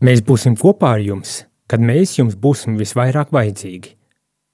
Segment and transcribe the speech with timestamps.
[0.00, 3.90] Mēs būsim kopā ar jums, kad mēs jums būsim visvairāk vajadzīgi.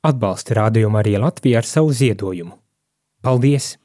[0.07, 2.57] Atbalsti rādījumu arī Latviju ar savu ziedojumu.
[3.23, 3.77] Paldies!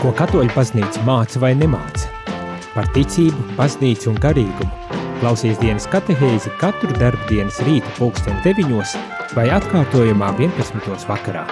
[0.00, 2.08] Ko katoļu paznīca māca vai nemāca?
[2.72, 5.00] Par ticību, paznīcu un garīgumu.
[5.20, 8.96] Klausies dienas katehēzi katru darbu dienas rīta pulksten 9
[9.36, 11.04] vai atkārtojumā 11.
[11.12, 11.44] vakarā.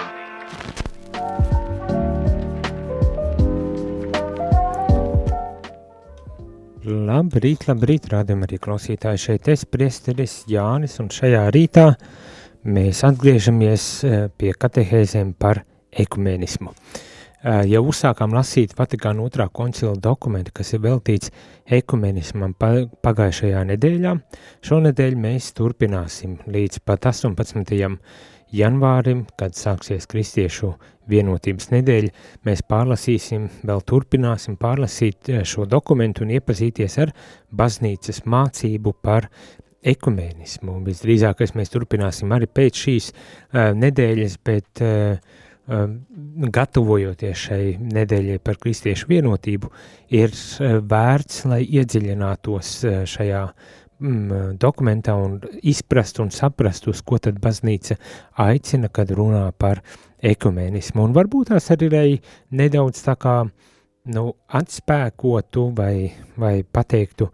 [6.91, 11.85] Labrīt, labrīt, rādam arī klausītāji šeit es, priesteris Jānis, un šajā rītā
[12.67, 16.71] mēs atgriežamies eh, pie katehēzēm par ekumenismu.
[16.71, 21.31] Uh, jau uzsākām lasīt Vatikāna otrā koncila dokumentu, kas ir veltīts
[21.65, 24.13] ekumenismam pagājušajā nedēļā.
[24.67, 27.97] Šonedēļ mēs turpināsim līdz pat 18.
[28.55, 30.73] Janvārim, kad sāksies kristiešu
[31.11, 32.11] vienotības nedēļa.
[32.47, 37.13] Mēs pārlasīsim, vēl turpināsim pārlasīt šo dokumentu un iepazīties ar
[37.51, 39.29] baznīcas mācību par
[39.81, 40.79] ekumenismu.
[40.85, 45.39] Visdrīzākais mēs turpināsim arī pēc šīs uh, nedēļas, bet uh,
[45.71, 45.99] Um,
[46.51, 49.69] gatavojoties šai nedēļai par kristiešu vienotību,
[50.11, 53.43] ir uh, vērts, lai iedziļinātos uh, šajā
[54.01, 57.97] mm, dokumentā un izprastu un saprastu, uz ko tad baznīca
[58.41, 59.83] aicina, kad runā par
[60.21, 61.05] ekumenismu.
[61.05, 62.19] Un varbūt tās arī
[62.51, 63.37] nedaudz tā kā
[64.11, 67.29] nu, atspēkotu vai, vai pateiktu,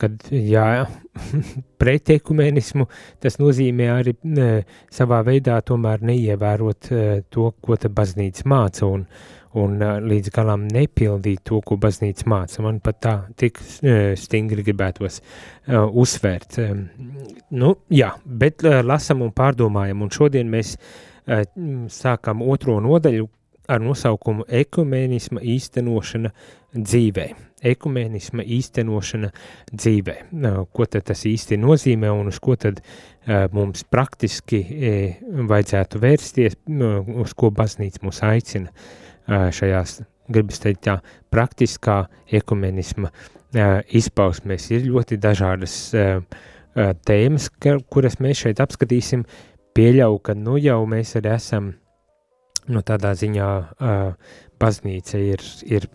[0.00, 0.86] kad jā,
[1.80, 2.86] pretekumenismu
[3.20, 4.48] tas nozīmē arī ne,
[4.92, 9.04] savā veidā tomēr neievērot uh, to, ko ta baznīca māca un,
[9.58, 12.62] un līdz galam nepildīt to, ko baznīca māca.
[12.62, 13.58] Man pat tā tik
[14.20, 15.20] stingri gribētos
[15.70, 16.60] uzsvērt.
[17.50, 20.76] Nu, jā, bet lasam un pārdomājam, un šodien mēs
[21.90, 23.28] sākam otro nodaļu
[23.70, 26.32] ar nosaukumu Ekumenisma īstenošana
[26.74, 27.28] dzīvē
[27.60, 29.30] ekumēnisma īstenošana
[29.72, 30.16] dzīvē.
[30.72, 32.80] Ko tad tas īsti nozīmē un uz ko tad
[33.54, 34.62] mums praktiski
[35.50, 36.58] vajadzētu vērsties,
[37.20, 38.72] uz ko baznīca mūs aicina
[39.28, 40.00] šajās,
[40.30, 40.96] gribas teikt tā,
[41.34, 42.04] praktiskā
[42.40, 43.10] ekumenisma
[44.00, 44.70] izpausmēs.
[44.70, 45.76] Ir ļoti dažādas
[47.08, 47.50] tēmas,
[47.90, 49.24] kuras mēs šeit apskatīsim,
[49.74, 51.72] pieļauju, ka nu jau mēs arī esam,
[52.70, 53.50] nu tādā ziņā
[54.60, 55.86] baznīca ir, ir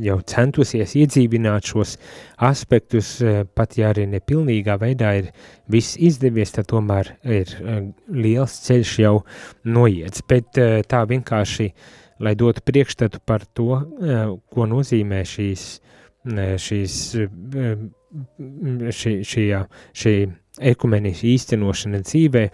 [0.00, 1.96] jau centusies iedzīvināt šos
[2.48, 3.18] aspektus,
[3.52, 5.28] pat ja arī nepilnīgā veidā ir
[5.68, 7.52] viss izdevies, tad tomēr ir
[8.08, 9.14] liels ceļš jau
[9.68, 10.24] noiets.
[10.24, 10.56] Bet
[10.88, 11.68] tā vienkārši,
[12.24, 13.82] lai dotu priekšstatu par to,
[14.50, 15.68] ko nozīmē šīs,
[16.64, 16.98] šīs
[18.98, 19.46] šī, šī,
[20.02, 20.14] šī
[20.72, 22.44] ekumenis īstenošana dzīvē,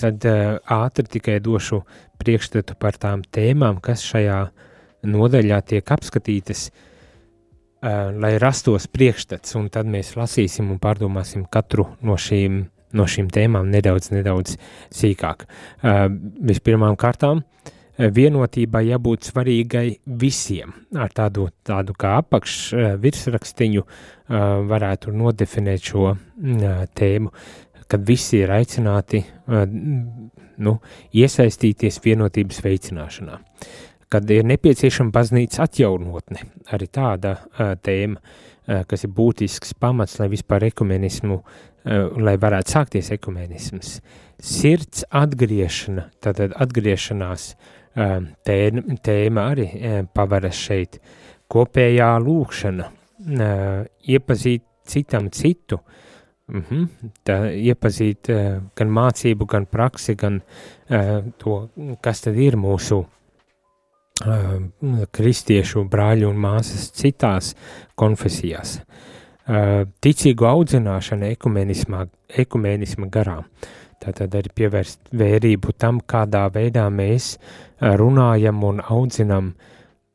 [0.00, 1.82] tad ātri tikai došu
[2.22, 4.68] priekšstatu par tām tēmām, kas šajā uh,
[5.02, 12.16] nodaļā tiek apskatītas, uh, lai rastos priekšstats, un tad mēs lasīsim un pārdomāsim katru no
[12.18, 12.62] šīm,
[12.96, 14.56] no šīm tēmām nedaudz, nedaudz
[14.94, 15.46] sīkāk.
[15.82, 16.06] Uh,
[16.52, 17.44] vispirmām kārtām,
[17.98, 20.72] vienotībai jābūt svarīgai visiem.
[20.96, 22.56] Ar tādu, tādu kā apakš
[23.02, 23.84] virsrakstiņu
[24.68, 26.14] varētu nodefinēt šo
[26.96, 27.32] tēmu,
[27.92, 29.22] kad visi ir aicināti
[30.62, 30.76] nu,
[31.12, 33.40] iesaistīties vienotības veicināšanā
[34.12, 36.42] kad ir nepieciešama baznīcas atjaunotne.
[36.76, 37.30] Arī tāda
[37.80, 38.20] tēma,
[38.84, 41.38] kas ir būtisks pamats, lai vispār ekumenismu,
[42.20, 43.94] lai varētu sākties ekumenisms.
[44.36, 51.00] Sirds atgriešana, tātad atgriešanās uh, tēma, arī uh, pavaras šeit.
[51.52, 55.78] Kopējā lūkšana, uh, iepazīt citam citu,
[56.48, 61.68] mm -hmm, tā, iepazīt uh, gan mācību, gan praksi, gan uh, to,
[62.00, 63.04] kas tad ir mūsu
[65.10, 67.54] kristiešu brāļu un māsas citās
[67.98, 68.80] konfesijās.
[70.04, 72.06] Ticīgu audzināšana ekumenismā,
[72.44, 73.40] ekumenisma garā.
[74.02, 77.36] Tātad arī pievērst vērību tam, kādā veidā mēs
[77.82, 79.52] runājam un audzinam,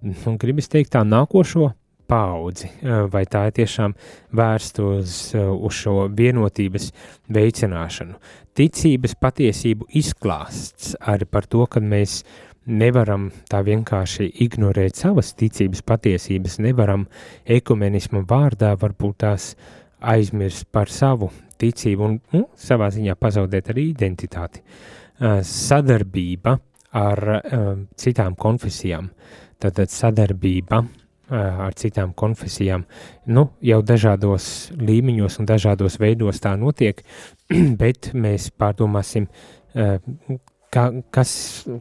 [0.01, 1.71] un gribas teikt tā nākošo
[2.07, 2.69] paudzi,
[3.11, 3.93] vai tā ir tiešām
[4.39, 6.91] vērsta uz, uz šo vienotības
[7.35, 8.15] veicināšanu.
[8.57, 12.21] Ticības patiesību izklāsts arī par to, kad mēs
[12.67, 17.05] nevaram tā vienkārši ignorēt savas ticības patiesības, nevaram
[17.45, 19.51] ekumenismu vārdā varbūt tās
[19.99, 21.29] aizmirst par savu
[21.59, 24.63] ticību un nu, savā ziņā pazaudēt arī identitāti.
[25.17, 26.57] Uh, sadarbība
[26.95, 27.67] ar uh,
[27.99, 29.09] citām konfesijām,
[29.61, 30.91] tātad sadarbība uh,
[31.67, 32.85] ar citām konfesijām,
[33.33, 37.03] nu, jau dažādos līmeņos un dažādos veidos tā notiek,
[37.81, 39.97] bet mēs pārdomāsim, uh,
[40.71, 41.33] ka, kas,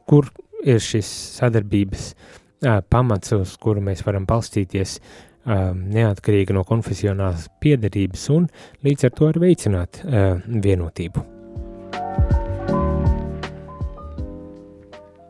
[0.09, 0.33] kur
[0.67, 1.07] ir šis
[1.37, 2.11] sadarbības
[2.89, 4.97] pamats, uz kuru mēs varam balstīties
[5.47, 8.51] neatkarīgi no konfesionālas piedarības un
[8.89, 11.36] līdz ar to arī veicināt vienotību.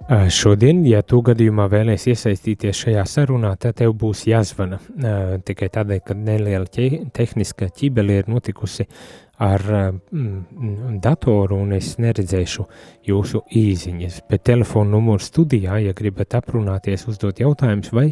[0.07, 4.79] Šodien, ja tu gadījumā vēlies iesaistīties šajā sarunā, tad tev būs jāzvana.
[5.43, 8.87] Tikai tādēļ, ka neliela tehniska ķibeli ir notikusi
[9.43, 12.69] ar mm, datoru un es neredzēšu
[13.09, 14.21] jūsu īziņas.
[14.31, 18.07] Bet telefona numurs studijā, ja gribat aprunāties, uzdot jautājumus vai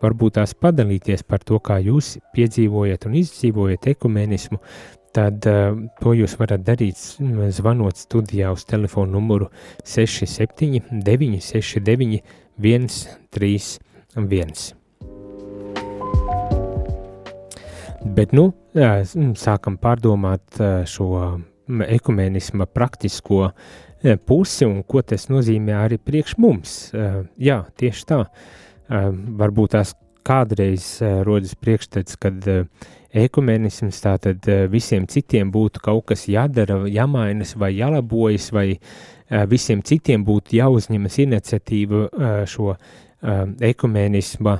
[0.00, 4.62] varbūt tās padalīties par to, kā jūs piedzīvojat un izdzīvojat ekumenismu,
[5.16, 6.98] tad uh, to jūs varat darīt
[7.56, 9.50] zvanot studijā uz telefonu numuru
[9.84, 12.22] 67 969
[12.60, 14.74] 131.
[18.00, 18.46] Bet nu,
[19.36, 20.56] sākam pārdomāt
[20.88, 21.08] šo
[21.68, 23.50] ekumenisma praktisko
[24.26, 26.76] pusi un ko tas nozīmē arī priekš mums.
[27.36, 28.22] Jā, tieši tā.
[28.88, 29.92] Varbūt tās
[30.26, 30.86] kādreiz
[31.26, 32.48] rodas priekšstats, kad
[33.12, 39.82] ekumenisms tātad eh, visiem citiem būtu kaut kas jādara, jāmainas vai jālabojas, vai eh, visiem
[39.82, 42.74] citiem būtu jāuzņemas iniciatīva eh, šo
[43.20, 44.54] ekumenisma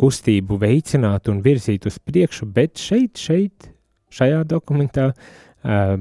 [0.00, 3.66] kustību veicināt un virzīt uz priekšu, bet šeit, šeit,
[4.08, 5.10] šajā dokumentā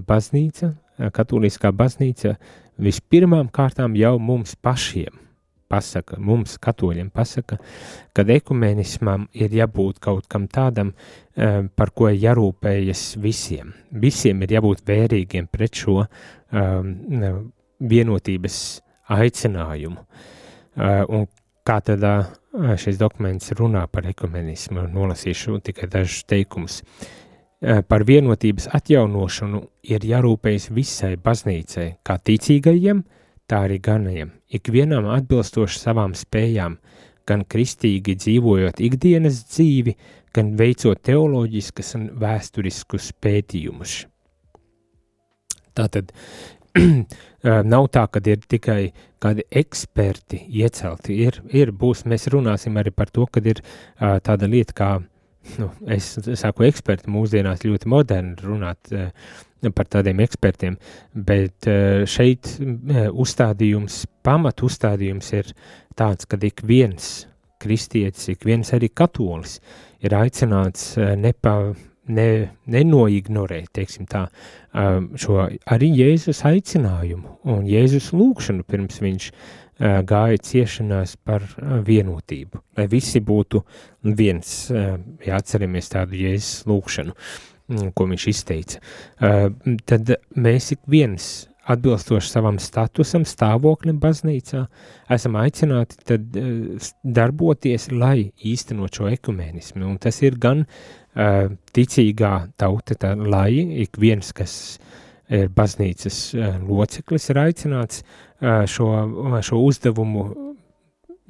[0.07, 0.71] baznīca,
[1.11, 2.37] katoliskā baznīca
[2.79, 5.24] vispirmām kārtām jau mums pašiem
[5.71, 7.57] pasaka, mums, katoļiem, pasaka,
[8.13, 10.93] ka ekumenismam ir jābūt kaut kam tādam,
[11.35, 13.73] eh, par ko jārūpējas visiem.
[13.91, 16.95] Visiem ir jābūt vērīgiem pret šo um,
[17.79, 18.57] vienotības
[19.11, 20.01] aicinājumu.
[20.75, 21.27] Uh, un
[21.67, 22.25] kā tad uh,
[22.79, 26.81] šis dokuments runā par ekumenismu, nolasīšu tikai dažus teikumus.
[26.81, 33.03] Uh, par vienotības atjaunošanu ir jārūpējas visai baznīcai, kā ticīgajiem,
[33.49, 36.79] tā arī ganajiem, ikvienam atbilstoši savām spējām,
[37.25, 39.95] gan kristīgi dzīvojot ikdienas dzīvi,
[40.35, 44.03] gan veicot teoloģiskas un vēsturiskus pētījumus.
[45.75, 46.11] Tātad
[47.73, 48.79] nav tā, ka ir tikai
[49.23, 51.17] kādi eksperti iecelti.
[51.25, 54.91] Ir, ir būs, mēs runāsim arī par to, ka ir uh, tāda lieta kā,
[55.61, 59.09] nu, es saku eksperti mūsdienās ļoti moderni runāt, uh,
[59.73, 60.77] par tādiem ekspertiem,
[61.13, 65.51] bet eh, šeit eh, uzstādījums, pamat uzstādījums ir
[65.97, 67.25] tāds, ka ik viens
[67.61, 69.59] kristietis, ik viens arī katolis
[70.03, 71.73] ir aicināts eh, nepa,
[72.05, 72.29] ne,
[72.69, 74.27] nenoignorēt, teiksim tā,
[75.17, 75.39] šo
[75.73, 79.29] arī Jēzus aicinājumu un Jēzus lūkšanu pirms viņš
[80.07, 81.47] gāja ciešanās par
[81.87, 83.63] vienotību, lai visi būtu
[84.15, 87.15] viens, ja atceramies tādu Jēzus lūkšanu.
[87.15, 88.79] Mm, ko viņš izteica,
[89.19, 89.49] uh,
[89.89, 94.67] tad mēs ik viens atbilstoši savam statusam, stāvoklim baznīcā,
[95.15, 99.85] esam aicināti tad uh, darboties, lai īstenot šo ekumenismu.
[99.87, 103.51] Un tas ir gan uh, ticīgā tauta, tā, lai
[103.85, 104.77] ik viens, kas
[105.25, 108.03] ir baznīcas loceklis, ir aicināts
[108.69, 108.89] šo,
[109.41, 110.25] šo uzdevumu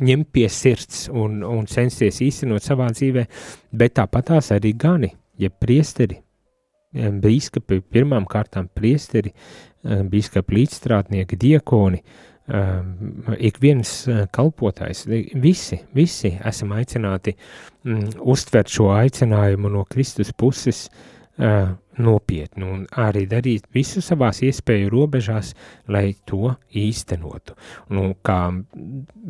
[0.04, 3.26] ņemt pie sirds un, un censties īstenot savā dzīvē,
[3.72, 6.20] bet tāpatās arī gani, ja priesteri,
[6.96, 9.34] bīskapi, pirmām kārtām priesteri,
[9.84, 12.02] bīskapi līdzstrādnieki, diekoni,
[13.42, 13.92] ik viens
[14.34, 15.06] kalpotājs,
[15.42, 23.26] visi, visi esam aicināti mm, uztvert šo aicinājumu no Kristus puses uh, nopietni un arī
[23.28, 25.54] darīt visu savās iespēju robežās,
[25.88, 27.56] lai to īstenotu.
[27.90, 28.40] Nu, kā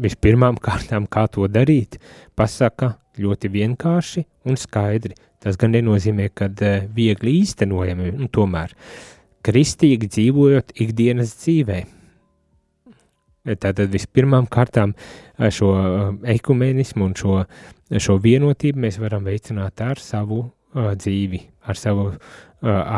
[0.06, 2.00] vispirmām kārtām, kā to darīt,
[2.36, 5.16] pasaka ļoti vienkārši un skaidri.
[5.42, 6.50] Tas gan nenozīmē, ka
[6.94, 8.74] viegli īstenojami, un tomēr
[9.46, 11.84] kristīgi dzīvojot ikdienas dzīvē.
[13.46, 14.96] Tātad vispirmām kārtām
[15.38, 15.70] šo
[16.34, 17.44] ekumenismu un šo,
[18.02, 22.18] šo vienotību mēs varam veicināt ar savu uh, dzīvi, ar savu uh,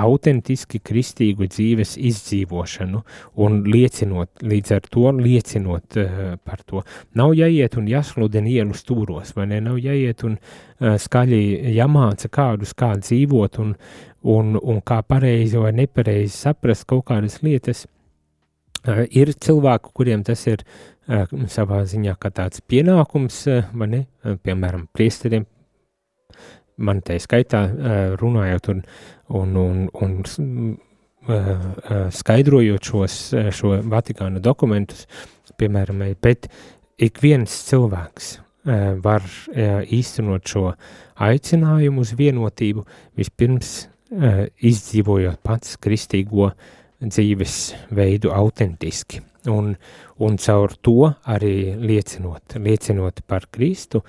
[0.01, 3.01] autentiski kristīgu dzīves izdzīvošanu
[3.43, 6.83] un liecinot, līdz ar to liecinot uh, par to.
[7.19, 9.61] Nav jāiet un jāsludina ielu stūros, vai ne?
[9.63, 11.41] Nav jāiet un uh, skaļi
[11.77, 13.75] jāmāca kādus, kā dzīvot un,
[14.23, 17.85] un, un kā pareizi vai nepareizi saprast kaut kādas lietas.
[18.87, 24.01] Uh, ir cilvēku, kuriem tas ir uh, savā ziņā kā tāds pienākums, uh, vai ne?
[24.23, 25.47] Uh, piemēram, priesteriem,
[26.77, 27.63] man te skaitā
[28.21, 28.83] runājot un,
[29.39, 30.77] un, un, un
[32.13, 33.19] skaidrojot šos,
[33.55, 35.07] šo Vatikāna dokumentus,
[35.59, 36.47] piemēram, bet
[36.97, 38.37] ik viens cilvēks
[39.03, 39.23] var
[39.55, 40.71] īstenot šo
[41.23, 42.83] aicinājumu uz vienotību,
[43.17, 46.51] vispirms izdzīvojot pats kristīgo
[47.03, 47.57] dzīves
[47.93, 49.21] veidu autentiski.
[49.51, 49.73] Un,
[50.23, 54.03] un caur to arī liecinot, liecinot par Kristu,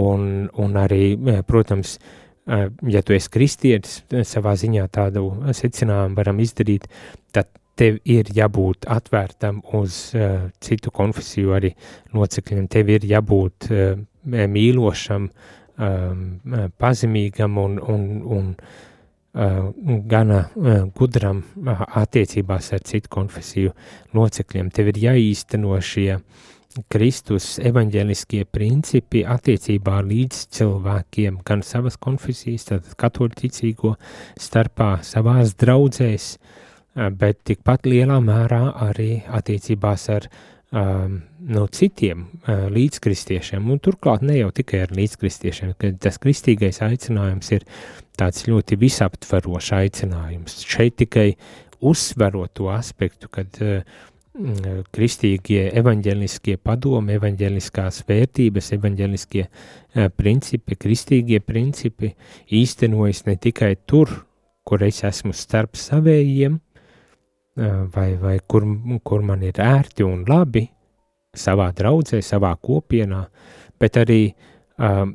[0.00, 1.98] un, un arī, protams,
[2.46, 6.88] ja tu esi kristietis, savā ziņā tādu secinājumu varam izdarīt,
[7.32, 11.72] tad tev ir jābūt atvērtam uz uh, citu konfesiju arī
[12.14, 16.26] locekļiem, tev ir jābūt uh, mīlošam, um,
[16.78, 18.04] pazemīgam un, un,
[18.36, 18.92] un uh,
[19.34, 23.74] gana uh, gudram uh, attiecībās ar citu konfesiju
[24.14, 24.70] locekļiem.
[24.70, 26.20] Tev ir jāīsteno šie
[26.90, 33.94] Kristus evaņģēliskie principi attiecībā līdz cilvēkiem, gan savas konfesijas, tātad katoļu ticīgo
[34.42, 36.32] starpā, savās draudzēs,
[36.94, 40.34] Eh, bet tikpat lielā mērā arī attiecībās ar um,
[40.74, 47.52] no citiem uh, līdzkristiešiem, un turklāt ne jau tikai ar līdzkristiešiem, ka tas kristīgais aicinājums
[47.54, 47.66] ir
[48.18, 50.58] tāds ļoti visaptverošs aicinājums.
[50.66, 51.28] Šeit tikai
[51.84, 53.86] uzsverot to aspektu, kad uh,
[54.94, 62.16] kristīgie evaņģeliskie padomi, evaņģeliskās vērtības, evaņģeliskie uh, principi, kristīgie principi
[62.50, 64.10] īstenojas ne tikai tur,
[64.64, 66.58] kur es esmu starp savējiem,
[67.56, 68.64] vai, vai kur,
[69.02, 70.64] kur man ir ērti un labi
[71.34, 73.24] savā draudzē, savā kopienā,
[73.80, 74.22] bet arī
[74.78, 75.14] um,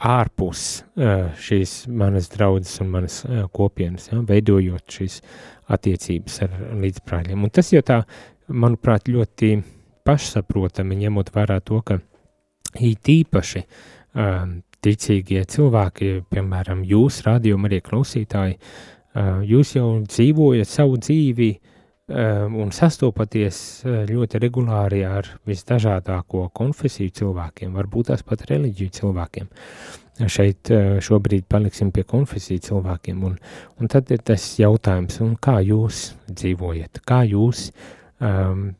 [0.00, 5.20] ārpus uh, šīs manas draudzes un manas uh, kopienas, ja, veidojot šīs
[5.70, 7.44] attiecības ar līdzprāļiem.
[7.44, 8.00] Un tas jau tā,
[8.50, 9.52] manuprāt, ļoti
[10.06, 12.00] pašsaprotami, ņemot vērā to, ka
[12.80, 20.98] it īpaši um, ticīgie cilvēki, piemēram, jūs, rādījumi arī klausītāji, uh, jūs jau dzīvojat savu
[21.04, 21.69] dzīvi uh,
[22.10, 29.48] un sastopaties eh, ļoti regulāri ar visdažādāko konfesiju cilvēkiem, varbūt tās pat reliģiju cilvēkiem.
[30.26, 33.38] Šeit eh, šobrīd paliksim pie konfesiju cilvēkiem, un,
[33.78, 37.70] un tad ir tas jautājums, kā jūs dzīvojat, kā jūs
[38.18, 38.70] um,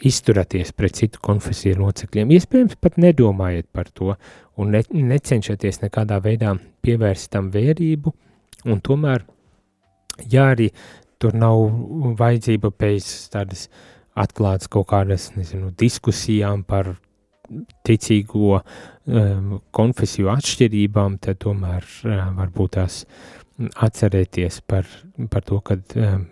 [0.00, 2.30] izturaties pret citu konfesiju locekļiem.
[2.38, 4.14] Iespējams, pat nedomājiet par to
[4.56, 8.14] un ne, necenšaties nekādā veidā pievērst tam vērību,
[8.70, 9.26] un tomēr,
[10.32, 10.70] ja arī
[11.20, 11.62] tur nav
[12.18, 13.68] vajadzība pēc tādas
[14.18, 16.94] atklātas kaut kādas, nezinu, diskusijām par
[17.86, 23.02] ticīgo um, konfesiju atšķirībām, tad tomēr uh, varbūt tās
[23.60, 24.88] atcerēties par,
[25.32, 26.26] par to, ka um,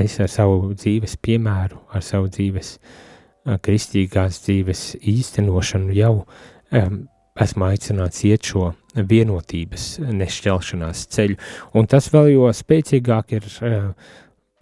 [0.00, 7.04] es ar savu dzīves piemēru, ar savu dzīves uh, kristīgās dzīves īstenošanu jau um,
[7.40, 11.38] esmu aicināts iet šo vienotības nešķelšanās ceļu,
[11.74, 14.12] un tas vēl jo spēcīgāk ir uh,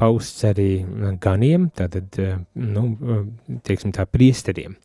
[0.02, 0.82] pausts arī
[1.22, 4.76] ganiem, tātad, eh, nu, eh, teiksim tā, priesteriem,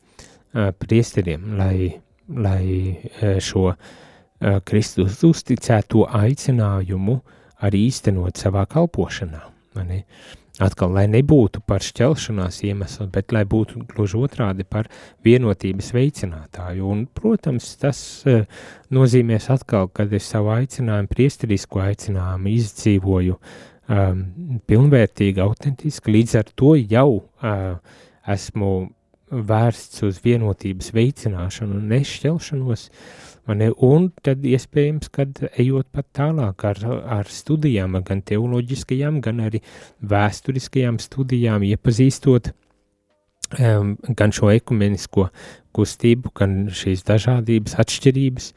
[0.53, 2.97] eh, priesteriem, lai, lai
[3.39, 3.73] šo
[4.65, 7.21] Kristus uzticēto aicinājumu
[7.63, 9.41] arī īstenot savā kalpošanā.
[9.73, 10.03] Mani.
[10.59, 14.89] Atkal, lai nebūtu par šķelšanās iemeslu, bet lai būtu gluži otrādi par
[15.23, 16.81] vienotības veicinātāju.
[16.81, 18.23] Un, protams, tas
[18.91, 24.21] nozīmēs atkal, kad es savu aicinājumu, priesterisko aicinājumu izdzīvoju uh, um,
[24.69, 26.11] pilnvērtīga, autentiska.
[26.13, 27.79] Līdz ar to jau uh,
[28.27, 28.73] esmu
[29.27, 32.85] vērsts uz vienotības veicināšanu un nešķelšanos,
[33.59, 36.79] ne, un tad iespējams, kad ejot pat tālāk ar,
[37.19, 39.59] ar studijām, gan teoloģiskajām, gan arī
[39.99, 42.66] vēsturiskajām studijām, iepazīstot um,
[43.51, 45.29] gan šo ekumenisko
[45.77, 48.49] kustību, gan šīs dažādības, atšķirības,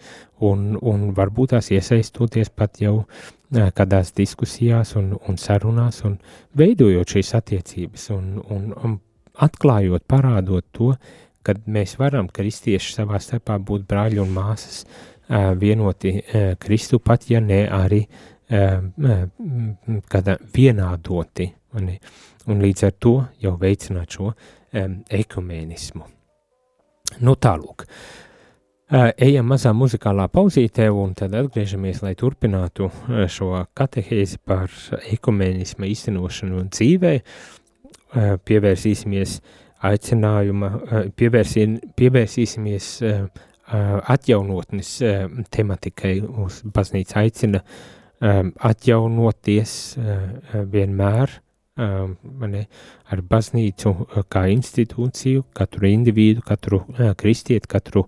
[0.47, 3.05] un, un varbūt tās iesaistoties pat jau
[3.51, 6.19] kādās diskusijās un, un sarunās un
[6.57, 8.99] veidojot šīs attiecības un, un, un
[9.43, 10.95] atklājot, parādot to,
[11.43, 14.85] ka mēs varam kristieši savā starpā būt brāļi un māsas
[15.31, 16.17] vienoti
[16.61, 18.03] Kristu, pat ja ne arī
[20.11, 21.47] kādā vienādoti.
[21.79, 21.93] Un,
[22.51, 24.33] un līdz ar to jau veicināt šo
[24.71, 26.05] ekumēnismu.
[27.27, 27.87] Nu tālūk.
[27.87, 28.31] Uh,
[28.91, 32.89] Ejam mazā muzikālā pauzītē un tad atgriežamies, lai turpinātu
[33.31, 34.73] šo katehēzi par
[35.15, 37.13] ekumēnismu īstenošanu dzīvē.
[38.51, 39.37] Pievērsīsimies
[39.87, 40.73] aicinājuma,
[41.15, 41.69] pievērsī,
[42.03, 42.89] pievērsīsimies
[44.17, 44.91] atjaunotnes
[45.55, 46.17] tematikai.
[46.43, 47.63] Uz baznīca aicina
[48.73, 49.77] atjaunoties
[50.75, 51.39] vienmēr
[51.81, 52.65] mani,
[53.11, 53.95] ar baznīcu
[54.33, 56.83] kā institūciju, katru individu, katru
[57.21, 58.07] kristieti, katru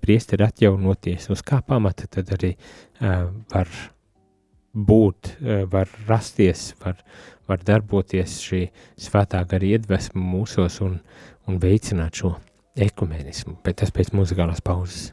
[0.00, 2.52] priesteri atjaunoties, uz kā pamata tad arī
[3.00, 3.72] var
[4.72, 5.34] būt,
[5.72, 7.00] var rasties, var,
[7.48, 8.62] var darboties šī
[9.00, 11.00] svētā gara iedvesma mūsos un,
[11.48, 12.36] un veicināt šo
[12.76, 15.10] ekumenismu, bet tas pēc muzikālās pauzes.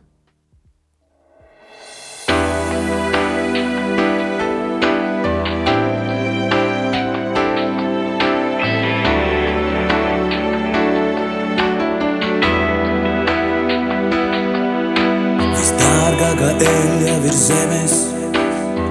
[16.10, 17.92] Visdārgākā eļļa virs zemes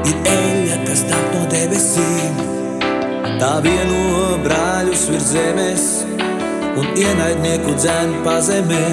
[0.06, 2.36] ir eļļa, kas nāk no debesīm.
[3.40, 5.86] Tā vieno brāļus virs zemes
[6.78, 8.84] un ienaidnieku dzēn pazemē.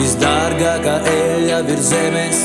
[0.00, 2.42] Visdārgākā eļļa virs zemes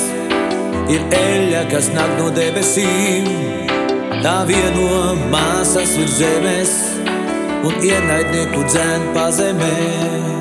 [0.93, 3.25] ir eļļa, kas nāk no debesīm.
[4.21, 6.77] Tā vieno māsas virs zemes
[7.65, 10.32] un ienaidnieku dzēn pazemē.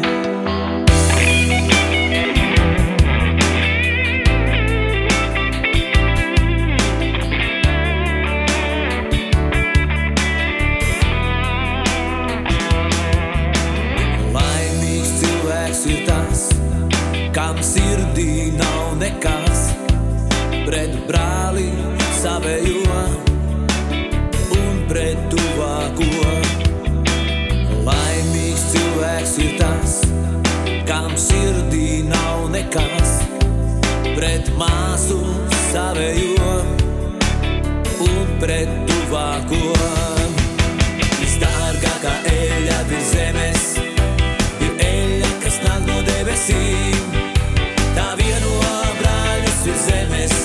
[34.63, 35.19] Māsu
[35.71, 36.53] savējo
[38.07, 39.61] un pret tuvāko.
[41.19, 47.19] Visdārgākā eļļa virs zemes ir eļļa, kas nāk no debesīm.
[47.97, 48.57] Tā vieno
[49.01, 50.37] brāļus virs zemes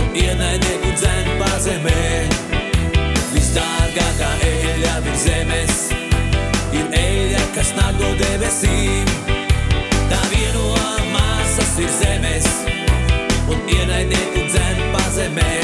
[0.00, 2.00] un ienaidnieku dzēn pazemē.
[3.34, 5.86] Visdārgākā eļļa virs zemes
[6.74, 9.33] ir eļļa, kas nāk no debesīm.
[13.94, 15.63] Un ienaidnieku dzēn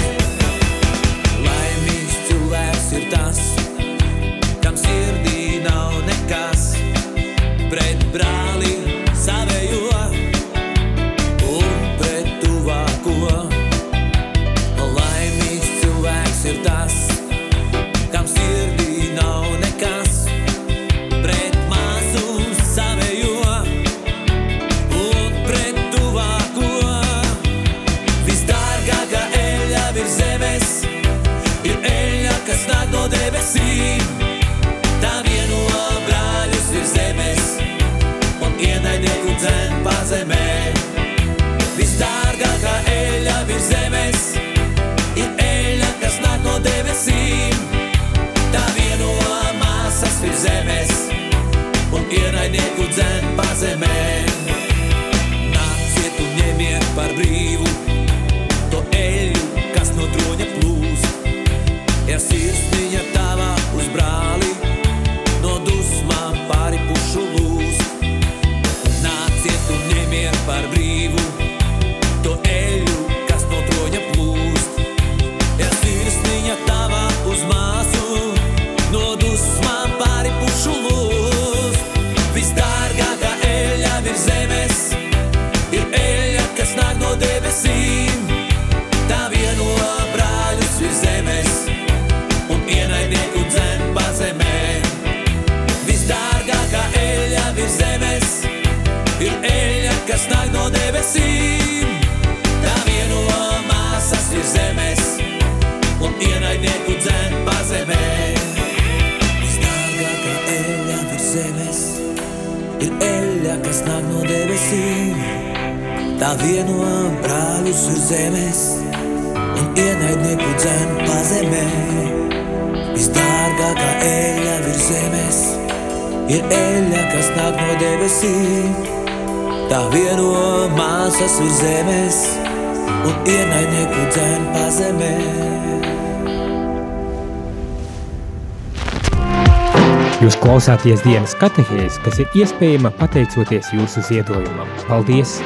[140.60, 144.68] klausāties dienas katehēs, kas ir iespējama pateicoties jūsu ziedojumam.
[144.84, 145.38] Paldies!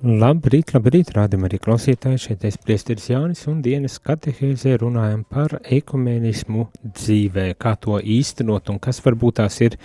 [0.00, 6.64] Labrīt, labrīt, rādam arī klausītāji, šeit es priesteris Jānis un dienas katehēzē runājam par ekumenismu
[6.86, 9.76] dzīvē, kā to īstenot un kas varbūt tās ir,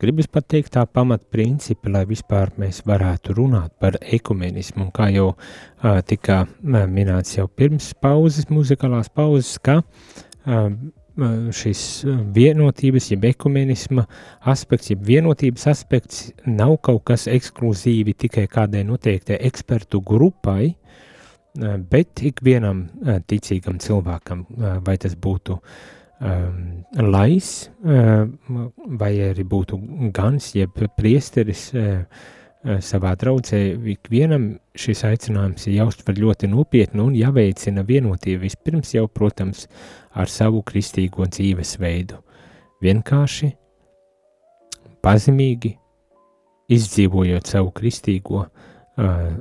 [0.00, 6.00] gribas pateikt tā pamatprincipi, lai vispār mēs varētu runāt par ekumenismu, un kā jau uh,
[6.06, 10.72] tika uh, minēts jau pirms pauzes, muzikālās pauzes, ka uh,
[11.52, 11.84] šis
[12.32, 14.06] vienotības, jeb ekumenisma
[14.48, 20.70] aspekts, jeb vienotības aspekts nav kaut kas ekskluzīvi tikai kādai noteiktai ekspertu grupai,
[21.90, 22.86] bet ikvienam
[23.28, 24.46] ticīgam cilvēkam,
[24.86, 29.78] vai tas būtu um, lais, vai arī būtu
[30.12, 31.70] gans, jeb priesteris
[32.84, 33.60] savā draudzē,
[33.94, 39.64] ikvienam šis aicinājums ir jāuztver ļoti nopietni un jāveicina vienotība vispirms jau, protams,
[40.12, 42.20] ar savu kristīgo dzīvesveidu.
[42.84, 43.54] Vienkārši,
[45.00, 45.72] pazemīgi,
[46.70, 48.52] izdzīvojot savu kristīgo uh,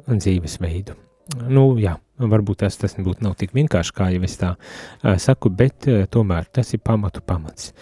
[0.08, 1.09] dzīvesveidu.
[1.38, 5.52] Nu, jā, varbūt tas, tas nebūtu nav tik vienkārši, kā jau es tā uh, saku,
[5.54, 7.74] bet uh, tomēr tas ir pamatu pamats.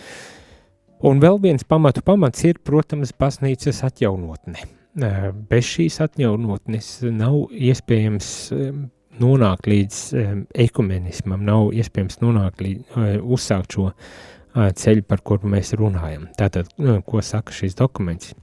[1.08, 4.66] Un vēl viens pamatu pamats ir, protams, baznīcas atjaunotne.
[4.98, 8.88] Uh, bez šīs atjaunotnes nav iespējams um,
[9.22, 15.54] nonākt līdz um, ekumenismam, nav iespējams nonākt līdz, uh, uzsākt šo uh, ceļu, par kuru
[15.54, 16.28] mēs runājam.
[16.38, 18.36] Tātad, uh, ko saka šis dokuments?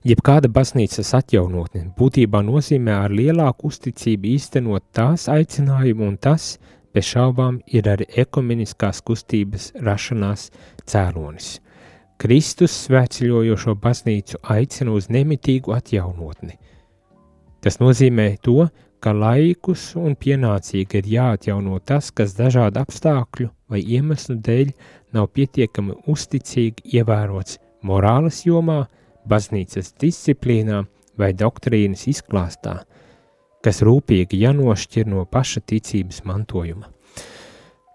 [0.00, 6.54] Jebkāda baznīcas atjaunotne būtībā nozīmē ar lielāku uzticību īstenot tās aicinājumu, un tas,
[6.96, 10.46] bez šaubām, ir arī ekumeniskās kustības rašanās
[10.88, 11.58] cēlonis.
[12.16, 16.56] Kristus svētceļojošo baznīcu aicina uz nemitīgu atjaunotni.
[17.60, 18.70] Tas nozīmē to,
[19.04, 24.72] ka laikus un pienācīgi ir jāatjauno tas, kas dažādu apstākļu vai iemeslu dēļ
[25.12, 28.86] nav pietiekami uzticīgi ievērots morāles jomā,
[29.28, 30.84] baznīcas disciplīnā
[31.20, 32.80] vai doktrīnas izklāstā,
[33.64, 36.88] kas rūpīgi jānošķir no paša ticības mantojuma.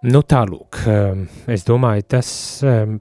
[0.05, 2.29] Nu, tālūk, um, es domāju, tas
[2.67, 2.99] um,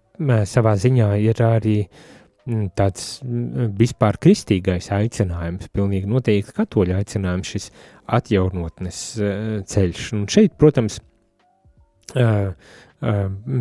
[0.48, 7.68] savā ziņā ir arī mm, tāds mm, vispār kristīgais aicinājums, pilnīgi noteikti katoļa aicinājums, šis
[8.16, 10.06] atjaunotnes uh, ceļš.
[10.16, 10.96] Un šeit, protams,
[12.16, 12.54] uh,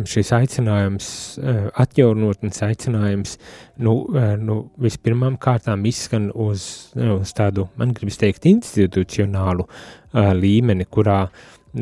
[0.08, 1.06] šis aicinājums,
[1.38, 3.36] eh, atjaunotnes aicinājums,
[3.78, 10.86] nu, eh, nu vispirmām kārtām izskan uz, uz tādu, man gribas teikt, institucionālu uh, līmeni,
[10.86, 11.28] kurā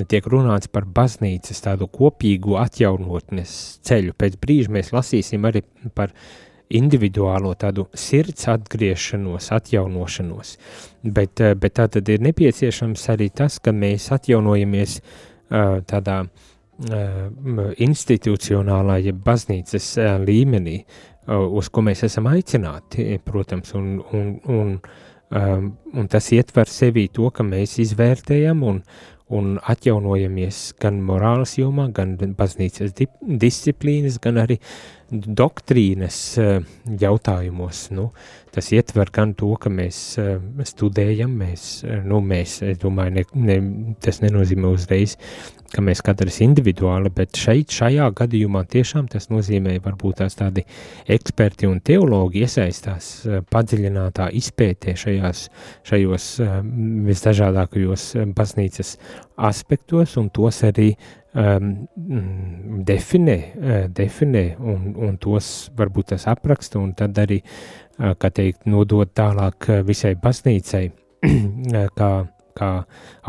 [0.09, 4.15] tiek runāts par baznīcas tādu kopīgu atjaunotnes ceļu.
[4.17, 5.63] Pēc brīža mēs lasīsim arī
[5.95, 6.15] par
[6.73, 10.57] individuālo tādu sirds atgriešanos, atjaunošanos,
[11.05, 16.49] bet, bet tā tad ir nepieciešams arī tas, ka mēs atjaunojamies uh, tādā uh,
[16.81, 19.89] institucionālā, ja baznīcas
[20.25, 20.85] līmenī,
[21.29, 24.79] uz ko mēs esam aicināti, protams, un, un, un,
[25.95, 28.83] un tas ietver sevī to, ka mēs izvērtējam un,
[29.33, 34.59] un atjaunojamies gan morāles jomā, gan baznīcas di disciplīnas, gan arī
[35.13, 36.19] doktrīnas
[37.01, 37.85] jautājumos.
[37.93, 38.11] Nu,
[38.55, 40.03] tas ietver gan to, ka mēs
[40.73, 41.67] studējam, mēs,
[42.09, 43.59] nu, mēs, es domāju, ne, ne,
[44.05, 45.19] tas nenozīmē uzreiz
[45.73, 50.65] ka mēs katrs individuāli, bet šeit, šajā gadījumā tiešām tas nozīmē varbūt tās tādi
[51.11, 55.47] eksperti un teologi iesaistās eh, padziļinātā izpētē šajās,
[55.89, 56.59] šajos eh,
[57.09, 58.97] visdažādākajos eh, baznīcas
[59.49, 60.93] aspektos un tos arī
[61.35, 61.71] um,
[62.89, 63.39] definē,
[63.95, 67.41] definē un, un tos varbūt tas apraksta un tad arī,
[67.97, 70.87] kā teikt, nodot tālāk visai baznīcai,
[71.99, 72.11] kā,
[72.59, 72.73] kā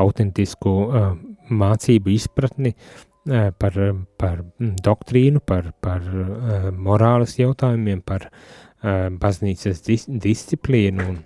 [0.03, 1.13] autentisku uh,
[1.51, 3.77] mācību izpratni eh, par,
[4.19, 11.21] par mm, doktrīnu, par, par uh, morāles jautājumiem, par uh, baznīcas dis disciplīnu un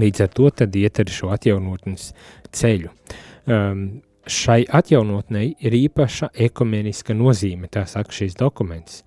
[0.00, 2.12] līdz ar to tad iet arī šo atjaunotnes
[2.54, 2.92] ceļu.
[3.50, 3.84] Um,
[4.26, 9.02] šai atjaunotnei ir īpaša ekumeniska nozīme, tā saka šīs dokuments.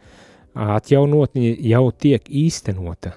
[0.53, 3.15] Atjaunotne jau tiek īstenota.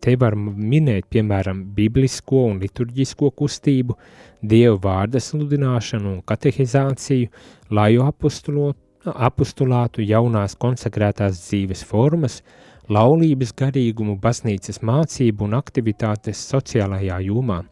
[0.00, 3.96] Te var minēt, piemēram, biblisko un liturģisko kustību,
[4.42, 7.32] dievu vārda sludināšanu un katehizāciju,
[7.74, 12.42] laju apostulātu, jaunās konsekrētās dzīves formas,
[12.86, 17.64] laulības garīgumu, baznīcas mācību un aktivitātes sociālajā jomā.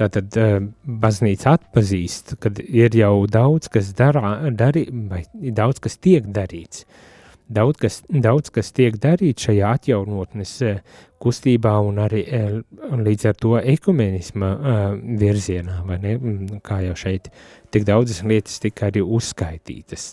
[0.00, 0.58] Tātad uh,
[1.04, 7.08] baznīca atpazīst, ka ir jau daudz, kas darā, vai daudz, kas tiek darīts, uh,
[7.50, 10.76] Daudz kas, daudz kas tiek darīts šajā atjaunotnes eh,
[11.18, 12.52] kustībā un arī eh,
[12.94, 14.82] līdz ar to ekumenisma eh,
[15.18, 16.14] virzienā, vai ne?
[16.14, 17.26] Mm, kā jau šeit
[17.74, 20.12] tik daudzas lietas tika arī uzskaitītas.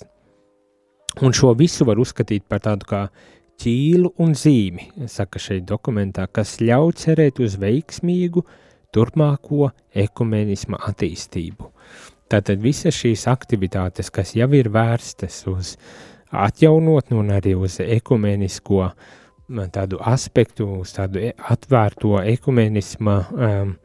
[1.21, 3.03] Un šo visu var uzskatīt par tādu kā
[3.61, 8.41] ķīlu un zīmi, saka šeit dokumentā, kas ļauj cerēt uz veiksmīgu
[8.97, 11.71] turpmāko ekumenisma attīstību.
[12.27, 18.91] Tātad visas šīs aktivitātes, kas jau ir vērstas uz uh, atjaunot, un arī uz ekumenisko
[19.71, 23.75] tādu aspektu, uz tādu e, atvērto ekumenisma um,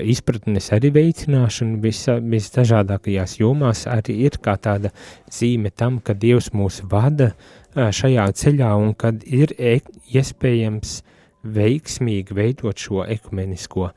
[0.00, 4.94] izpratnes arī veicināšanu visa, visdažādākajās jomās arī ir kā tāda
[5.28, 7.34] zīme tam, ka Dievs mūs vada
[7.74, 9.76] šajā ceļā un kad ir e
[10.14, 11.02] iespējams
[11.44, 13.90] veiksmīgi veidot šo ekumenisko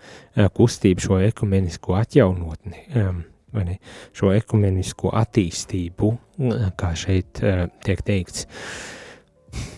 [0.57, 2.83] kustību, šo ekumenisko atjaunotni.
[2.99, 3.23] Um,
[3.57, 3.77] ne,
[4.15, 6.11] šo ekumenisko attīstību,
[6.77, 8.45] kā šeit uh, tiek teikts.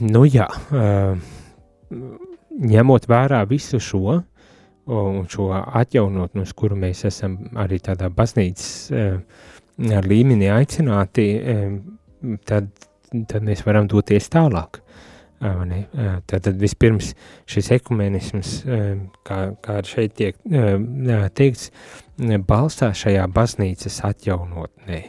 [0.03, 1.21] Nu jā, uh,
[2.73, 4.19] ņemot vērā visu šo,
[4.89, 9.45] un šo atjaunotni, uz kuru mēs esam arī tādā baznīcas uh,
[10.09, 12.73] līmenī aicināti, uh, tad,
[13.29, 14.81] tad mēs varam doties tālāk.
[14.81, 15.08] Ne?
[15.39, 17.13] Tātad vispirms
[17.49, 18.55] šis ekumenisms,
[19.27, 20.39] kā, kā šeit tiek
[21.37, 21.69] teikts,
[22.47, 25.01] balstās šajā baznīcas atjaunotnē.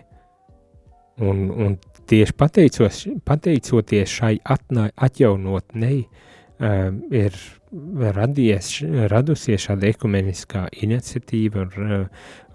[1.20, 1.74] Un, un
[2.08, 6.04] tieši pateicos, pateicoties šai atnā, atjaunotnei,
[7.10, 7.40] ir
[8.16, 8.70] radies,
[9.10, 12.08] radusies šāda ekumeniskā iniciatīva un,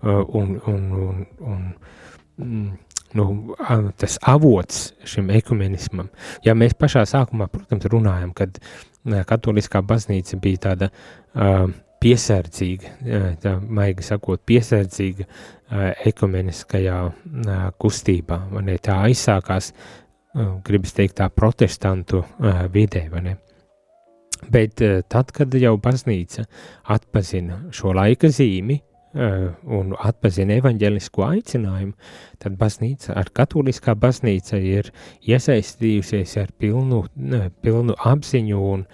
[0.04, 1.62] un, un, un, un
[2.38, 2.74] mm,
[3.16, 3.56] nu,
[3.98, 6.10] tas avots šim ekumenismam.
[6.46, 8.60] Ja mēs pašā sākumā, protams, runājam, kad
[9.30, 11.68] katoliskā baznīca bija tāda uh,
[12.02, 12.96] piesardzīga,
[13.42, 21.30] tā maigi sakot, piesardzīga uh, ekumeniskajā uh, kustībā, ne, tā aizsākās, uh, gribas teikt, tā
[21.34, 23.38] protestantu uh, vidē, vai ne.
[24.52, 26.46] Bet uh, tad, kad jau baznīca
[26.94, 31.94] atpazina šo laika zīmi, uh, un atpazina evaņģelisko aicinājumu,
[32.44, 34.92] tad baznīca, ar katoliskā baznīca ir
[35.24, 37.06] iesaistījusies ar pilnu,
[37.64, 38.86] pilnu apziņu un,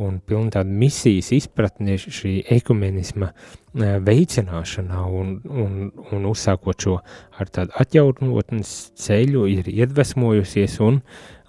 [0.00, 5.78] un pilnu tādu misijas izpratni šī ekumenisma eh, veicināšanā un, un,
[6.12, 6.98] un uzsākot šo
[7.36, 11.00] ar tādu atjaunotnes ceļu ir iedvesmojusies un,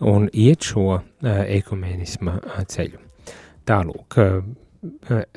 [0.04, 3.04] un iet šo eh, ekumenisma ceļu.
[3.68, 4.42] Tālūk, Eh,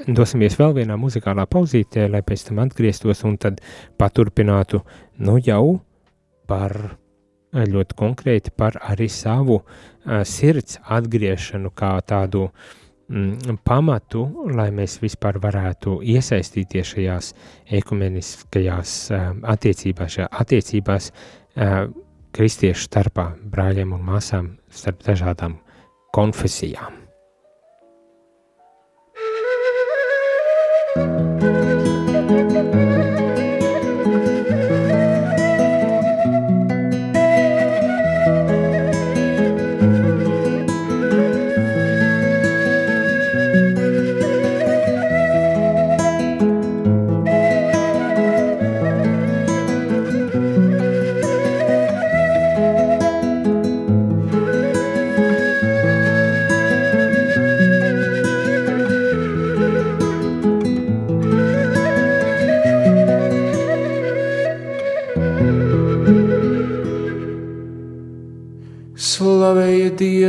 [0.06, 3.60] dosimies vēl vienā muzikālā pauzītē, lai pēc tam atgrieztos un tad
[4.00, 4.82] paturpinātu,
[5.26, 5.80] nu jau
[6.50, 6.76] par
[7.50, 12.46] ļoti konkrēti par arī savu uh, sirds atgriešanu kā tādu
[13.08, 17.32] mm, pamatu, lai mēs vispār varētu iesaistīties šajās
[17.80, 21.90] ekumeniskajās uh, attiecībās, šajā attiecībās uh,
[22.30, 25.58] kristiešu starpā, brāļiem un māsām starp dažādām
[26.14, 26.99] konfesijām.
[30.94, 31.29] thank you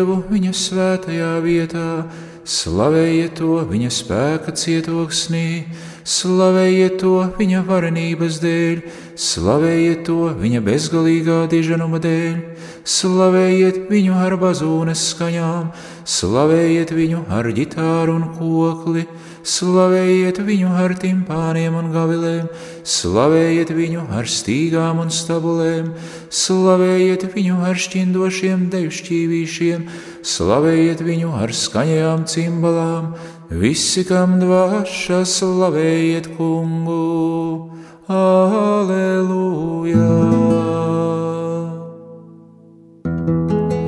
[0.05, 2.05] viņa svētajā vietā,
[2.47, 5.65] slavējiet to viņa spēka cietoksnī,
[6.03, 8.81] slavējiet to viņa varenības dēļ,
[9.15, 12.39] slavējiet to viņa bezgalīgā diženuma dēļ,
[12.83, 15.69] slavējiet viņu ar bazūnes skaņām,
[16.05, 19.05] slavējiet viņu ar ģitāru un kokli
[19.47, 22.47] slavējiet viņu ar timpāniem un gavilēm,
[22.83, 25.91] slavējiet viņu ar stīgām un stabulēm,
[26.29, 29.85] slavējiet viņu ar šķindošiem devšķīvīšiem,
[30.21, 33.13] slavējiet viņu ar skaņajām cimbalām,
[33.49, 37.71] visi, kam dvāša, slavējiet kungu.
[38.11, 40.09] Aleluja!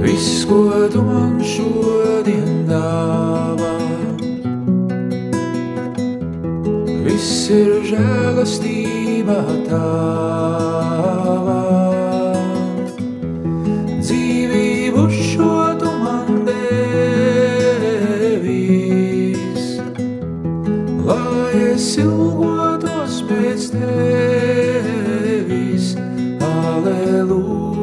[0.04, 3.33] Viss, ko tu man šodien dāvā,
[7.14, 9.36] viss ir žēlastība
[9.68, 11.58] tava.
[14.02, 16.88] Dzīvību šo tu man devis,
[21.06, 25.06] lai es ilgotos pēc tevis.
[26.50, 27.83] Aleluja!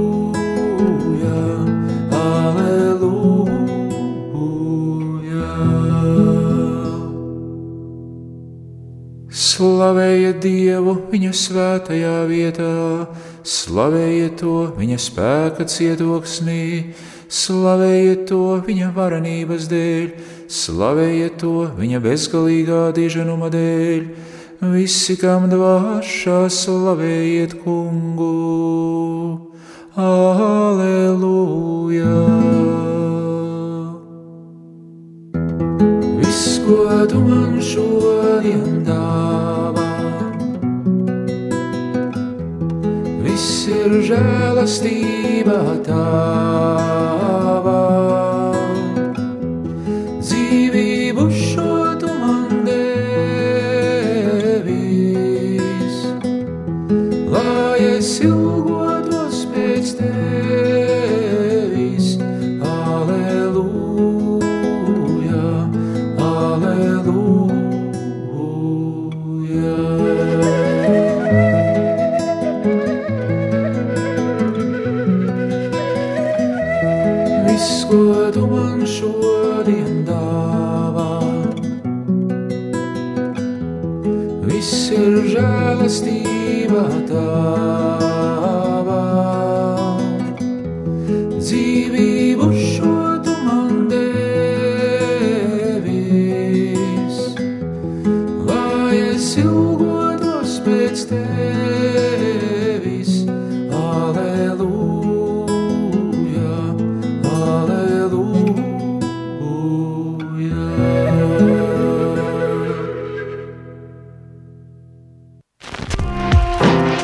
[9.61, 13.05] Slavējiet Dievu viņa svētajā vietā,
[13.45, 16.97] slavējiet to viņa spēka cietoksnī,
[17.29, 20.07] slavējiet to viņa varenības dēļ,
[20.49, 24.09] slavējiet to viņa bezgalīgā diženuma dēļ.
[24.73, 28.33] Visi, kam dvāšā, slavējiet kungu!
[29.93, 31.29] Aleluja!
[36.17, 38.10] Viss, ko tu man šodien
[44.71, 46.90] žēlastība tava.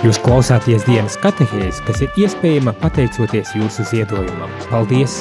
[0.06, 4.52] Jūs klausāties dienas katehēs, kas ir iespējama pateicoties jūsu ziedojumam.
[4.70, 5.16] Paldies!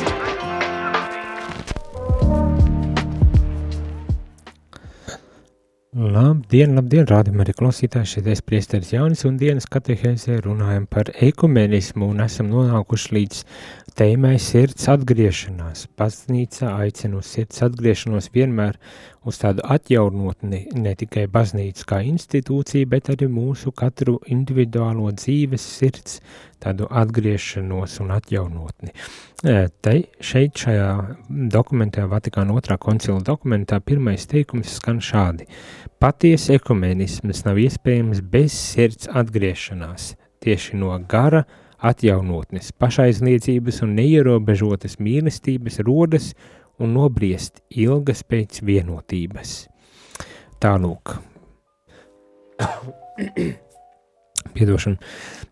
[5.95, 12.11] Labdien, labdien, rādam arī klausītāji, šeit es priesteris Jānis un dienas katehēzē runājam par ekumenismu
[12.13, 13.41] un esam nonākuši līdz
[13.95, 15.85] tēmai sirds atgriešanās.
[15.95, 18.75] Baznīca aicina uz sirds atgriešanos vienmēr
[19.25, 26.19] uz tādu atjaunotni, ne tikai baznīcu kā institūciju, bet arī mūsu katru individuālo dzīves sirds,
[26.59, 28.91] tādu atgriešanos un atjaunotni.
[29.41, 30.91] Te šeit šajā
[31.53, 35.47] dokumentā, Vatikāna otrā koncila dokumentā, pirmais teikums skan šādi.
[36.03, 41.45] Paties ekumenisms nav iespējams bez sirds atgriešanās, tieši no gara
[41.79, 46.33] atjaunotnes, pašaizliedzības un neierobežotas mīlestības rodas
[46.79, 49.55] un nobriest ilgas pēc vienotības.
[50.63, 51.15] Tālūk.
[54.55, 54.97] Piedošana.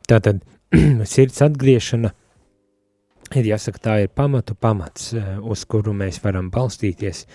[0.08, 0.44] Tātad
[1.14, 2.14] sirds atgriešana
[3.40, 7.26] ir jāsaka, tā ir pamatu pamats, eh, uz kuru mēs varam balstīties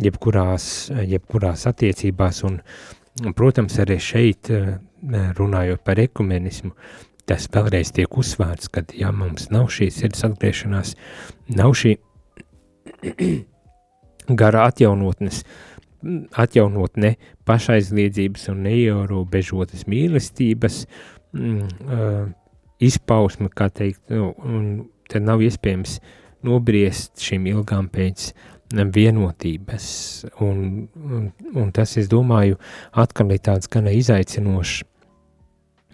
[0.00, 0.64] jebkurās,
[1.10, 2.60] jebkurās attiecībās, un,
[3.24, 4.78] un, protams, arī šeit, eh,
[5.38, 6.74] runājot par ekumenismu,
[7.30, 10.96] tas vēlreiz tiek uzsvērts, ka, ja mums nav šī sirds atgriešanās,
[11.54, 11.96] nav šī
[14.40, 15.44] gara atjaunotnes,
[16.40, 17.14] atjaunotne
[17.48, 20.84] pašaizliedzības un neierobežotas mīlestības
[21.36, 22.22] mm, uh,
[22.80, 24.70] izpausme, kā teikt, nu, un
[25.10, 25.98] tad nav iespējams
[26.46, 28.30] nobriest šīm ilgām pēc
[28.70, 29.86] vienotības.
[30.46, 31.26] Un, un,
[31.58, 32.58] un tas, es domāju,
[32.94, 34.84] atkal ir tāds gan izaicinošs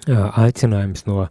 [0.07, 1.27] aicinājums no,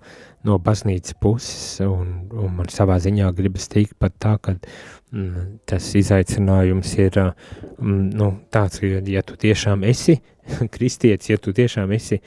[0.45, 5.87] no baznīcas puses, un, un man savā ziņā gribas teikt pat tā, ka mm, tas
[5.95, 10.19] izaicinājums ir mm, nu, tāds, ka ja tu tiešām esi
[10.75, 12.21] kristietis, ja tu tiešām esi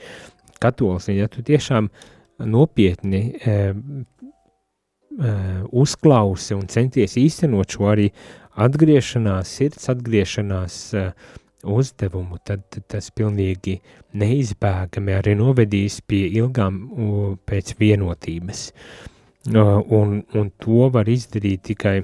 [0.59, 1.89] katolis, ja tu tiešām
[2.49, 5.33] nopietni e, e,
[5.75, 8.09] uzklausi un centies īstenot šo arī
[8.59, 11.05] atgriešanās, sirds atgriešanās e,
[11.63, 13.79] uzdevumu, tad, tas pilnīgi
[14.19, 16.79] neizbēgami arī novedīs pie ilgām
[17.49, 18.69] pēc vienotības.
[19.49, 21.97] Un, un to var izdarīt tikai,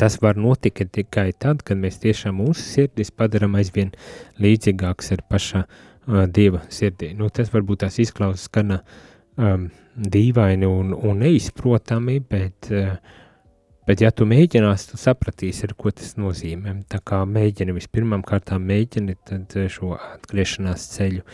[0.00, 3.92] tas var notikt tikai tad, kad mēs tiešām mūsu sirdis padaram aizvien
[4.42, 5.64] līdzīgāks ar paša
[6.02, 7.12] Dieva sirdī.
[7.14, 8.80] Nu, tas varbūt tās izklausās gana
[9.38, 12.96] um, dīvaini un, un neizprotami, bet uh,
[13.88, 16.76] Bet, ja tu mēģināsi, tu sapratīsi, ko tas nozīmē.
[16.90, 21.24] Tā kā mēģini vispirmām kārtām mēģini tad šo atgriešanās ceļu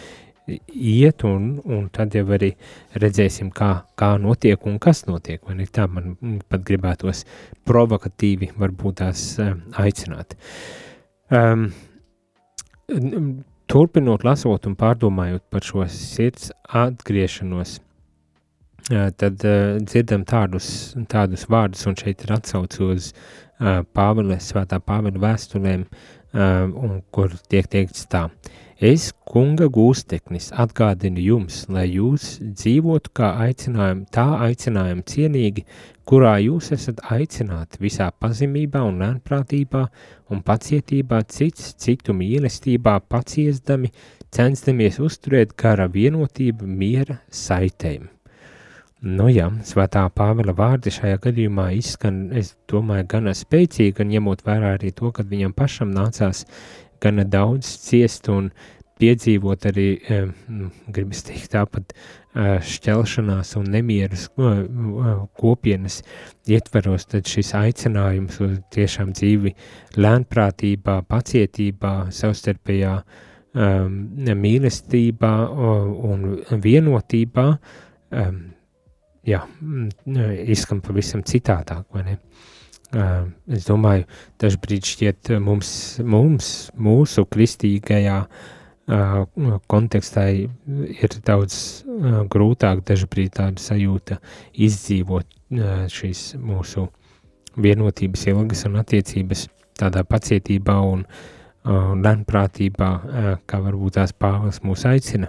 [0.48, 2.54] iet, un, un tad jau arī
[2.96, 5.42] redzēsim, kā, kā notiek un kas notiek.
[5.48, 6.16] Man ir tā, man
[6.48, 7.24] pat gribētos
[7.68, 9.26] provokatīvi varbūt tās
[9.76, 10.38] aicināt.
[11.28, 11.68] Um,
[13.68, 17.78] turpinot lasot un pārdomājot par šo sirds atgriešanos,
[18.88, 20.68] tad uh, dzirdam tādus,
[21.12, 25.84] tādus vārdus, un šeit ir atsauce uz uh, Pāvila, svētā Pāvila vēstulēm,
[26.28, 28.26] un, kur tiek teikts tā.
[28.84, 35.64] Es, kunga gūsteknis, atgādinu jums, lai jūs dzīvotu kā aicinājumu, tā aicinājumu cienīgi,
[36.06, 39.82] kurā jūs esat aicināti visā pazemībā un lēnprātībā
[40.30, 43.90] un pacietībā cits citu mīlestībā paciestami,
[44.30, 48.06] censdamies uzturēt kara vienotību miera saitēm.
[48.98, 54.74] Nu jā, svētā Pāvila vārdi šajā gadījumā izskan, es domāju, gana spēcīgi, un ņemot vērā
[54.74, 56.42] arī to, ka viņam pašam nācās
[56.98, 58.50] gana daudz ciest un
[58.98, 60.26] piedzīvot arī, eh,
[60.90, 61.94] gribas teikt, tāpat
[62.38, 64.28] šķelšanās un nemierus
[65.38, 66.02] kopienas
[66.46, 69.54] ietveros, tad šis aicinājums uz tiešām dzīvi
[69.98, 72.94] lēnprātībā, pacietībā, savstarpējā
[74.38, 75.32] mīlestībā
[76.12, 76.28] un
[76.62, 77.48] vienotībā
[79.28, 79.42] jā,
[80.48, 82.18] izskan pavisam citādāk, vai ne?
[82.88, 84.06] Uh, es domāju,
[84.40, 85.70] dažbrīd šķiet mums,
[86.00, 94.22] mums mūsu kristīgajā uh, kontekstā ir daudz uh, grūtāk dažbrīd tādu sajūta
[94.56, 95.36] izdzīvot
[95.92, 96.86] šīs mūsu
[97.60, 99.46] vienotības ilgas un attiecības
[99.80, 101.04] tādā pacietībā un,
[101.68, 102.88] lēnprātībā,
[103.48, 105.28] kā varbūt tās Pāvils mūs aicina.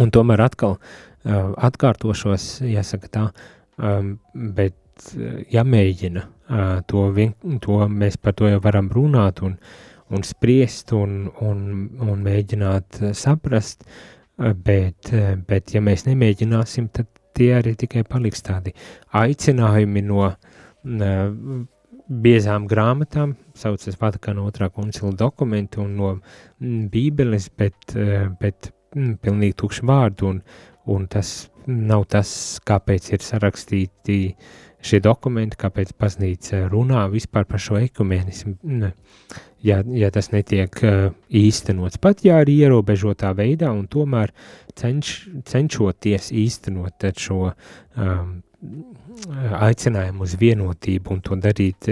[0.00, 0.78] Un tomēr atkal
[1.22, 3.24] atkārtošos, jāsaka tā,
[4.34, 5.06] bet
[5.52, 6.24] jāmēģina
[6.88, 7.34] to, vien,
[7.64, 9.56] to mēs par to jau varam runāt un,
[10.12, 11.62] un spriest un, un,
[12.02, 13.86] un mēģināt saprast,
[14.38, 15.12] bet,
[15.48, 18.74] bet ja mēs nemēģināsim, tad tie arī tikai paliks tādi
[19.16, 20.28] aicinājumi no
[22.22, 26.12] biezām grāmatām, saucas Vatikāna otrā koncila dokumentu un no
[26.92, 27.94] bībeles, bet,
[28.40, 30.42] bet mm, pilnīgi tukši vārdu, un,
[30.92, 31.32] un tas
[31.66, 32.32] nav tas,
[32.66, 34.18] kāpēc ir sarakstīti
[34.82, 38.56] šie dokumenti, kāpēc baznīca runā vispār par šo ekumenismu,
[39.62, 40.80] ja, ja tas netiek
[41.42, 44.34] īstenots, pat ja arī ierobežotā veidā, un tomēr
[44.78, 45.12] cenš,
[45.46, 48.40] cenšoties īstenot šo um,
[49.62, 51.88] aicinājumu uz vienotību un to darīt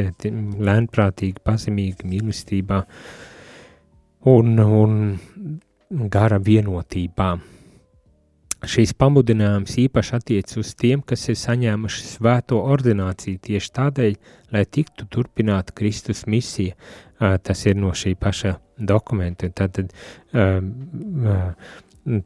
[0.71, 2.85] lēnprātīgi, pazemīgi, mīlestībā.
[4.31, 4.97] Un, un
[5.91, 7.35] gara vienotībā.
[8.61, 14.17] Šīs pamudinājums īpaši attiec uz tiem, kas ir saņēmuši svēto ordināciju tieši tādēļ,
[14.53, 16.77] lai tiktu turpināta Kristus misija.
[17.19, 19.49] Tas ir no šī paša dokumenta.
[19.57, 19.81] Tad,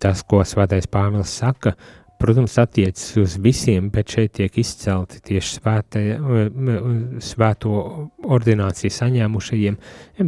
[0.03, 1.77] tas, ko svētais Pāvils saka,
[2.19, 6.03] protams, attiecas uz visiem, bet šeit tiek izcelti tieši svētē,
[7.23, 7.79] svēto
[8.27, 9.79] ordināciju saņēmušajiem,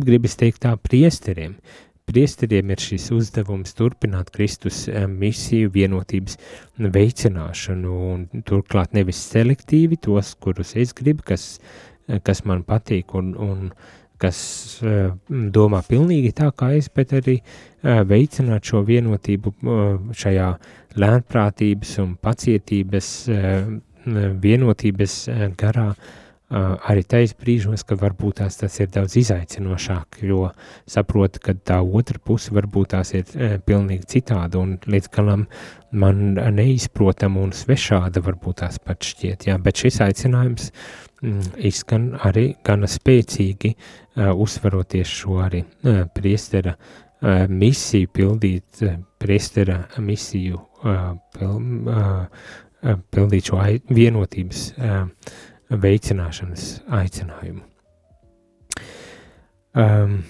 [0.07, 1.59] gribas teikt tā, priesteriem.
[2.07, 6.39] Priesteriem ir šis uzdevums turpināt Kristus misiju vienotības
[6.79, 11.57] veicināšanu, un turklāt nevis selektīvi tos, kurus es gribu, kas,
[12.23, 13.71] kas man patīk, un, un
[14.23, 14.39] kas
[14.87, 15.11] uh,
[15.53, 19.53] domā pilnīgi tā kā es, bet arī uh, veicināt šo vienotību
[20.17, 20.53] šajā
[20.97, 23.11] lēnprātības un pacietības
[24.41, 25.17] vienotības
[25.59, 25.91] garā
[26.51, 30.45] arī tais brīžos, ka varbūt tās tas ir daudz izaicinošāk, jo
[30.87, 33.27] saprotu, ka tā otra puse varbūt tās ir
[33.67, 35.47] pilnīgi citāda un līdz galam
[35.91, 40.71] man neizprotama un svešāda varbūt tās pat šķiet, jā, bet šis aicinājums
[41.23, 49.01] mm, izskan arī gana spēcīgi, uh, uzsveroties šo arī uh, priestera uh, misiju pildīt, uh,
[49.19, 50.63] priestera misiju
[51.35, 51.55] pil,
[53.11, 54.61] pildīt šo vienotības
[55.71, 56.67] veicināšanas
[56.99, 57.65] aicinājumu.
[59.77, 60.21] Um,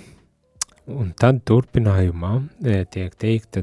[0.90, 2.32] un tad turpinājumā
[2.90, 3.62] tiek teikta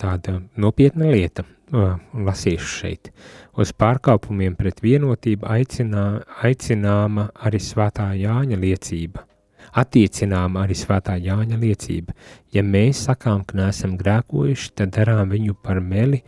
[0.00, 3.10] tāda nopietna lieta, lasīšu šeit.
[3.58, 6.04] Uz pārkāpumiem pret vienotību aicinā,
[6.44, 9.24] aicināma arī svētā Jāņa liecība–
[9.76, 12.14] attiecinām arī svētā Jāņa liecība.
[12.54, 16.22] Ja mēs sakām, ka neesam grēkojuši, tad darām viņu par meli,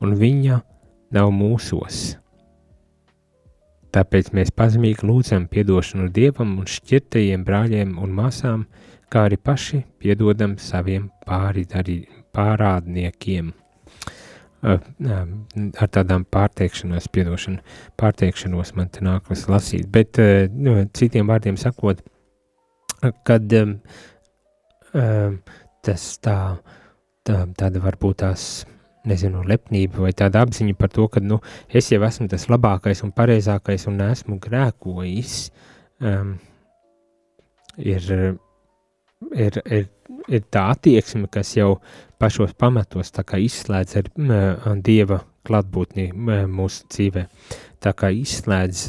[0.00, 0.60] un viņa
[1.16, 2.16] nav mūsos.
[3.96, 8.66] Tāpēc mēs pazemīgi lūdzam piedošanu Dievam un šķirtajiem brāļiem un māsām,
[9.08, 12.02] kā arī paši piedodam saviem pāridarī,
[12.36, 13.54] pārādniekiem.
[14.66, 17.64] Ar tādām pārteikšanos, piedošanu,
[17.96, 20.20] pārteikšanos man te nākas lasīt, bet
[20.52, 22.04] nu, citiem vārdiem sakot,
[23.24, 23.76] kad um,
[25.86, 26.38] tas tā,
[27.24, 28.66] tā, tāda varbūt tās,
[29.08, 33.12] nezinu, lepnība vai tāda apziņa par to, ka, nu, es jau esmu tas labākais un
[33.16, 35.36] pareizākais un esmu grēkojis,
[36.02, 36.34] um,
[37.78, 38.10] ir,
[39.36, 39.86] ir, ir,
[40.28, 41.76] ir tā attieksme, kas jau
[42.20, 47.26] pašos pamatos izslēdz ar uh, Dieva klātbūtni uh, mūsu dzīvē,
[47.80, 48.88] tā kā izslēdz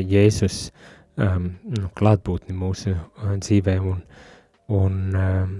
[0.00, 0.70] Jēzus
[1.16, 1.52] um,
[1.98, 2.96] klātbūtni mūsu
[3.42, 4.00] dzīvē, un,
[4.72, 5.52] un, um,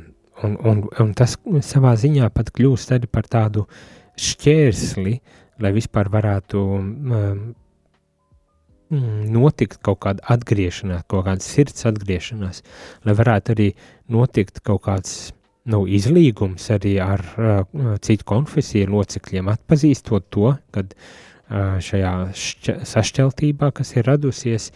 [0.47, 3.67] un, un, un tas savā ziņā pat kļūst arī par tādu
[4.21, 5.17] šķērsli,
[5.63, 7.43] lai vispār varētu um,
[8.93, 12.63] notikt kaut kāda atgriešanās, kaut kāda sirds atgriešanās,
[13.07, 13.69] lai varētu arī
[14.13, 15.15] notikt kaut kāds
[15.73, 17.63] nu, izlīgums arī ar uh,
[18.05, 22.13] citu konfesiju locekļiem, atpazīstot to, kad uh, šajā
[22.89, 24.73] sašķeltībā, kas ir radusies,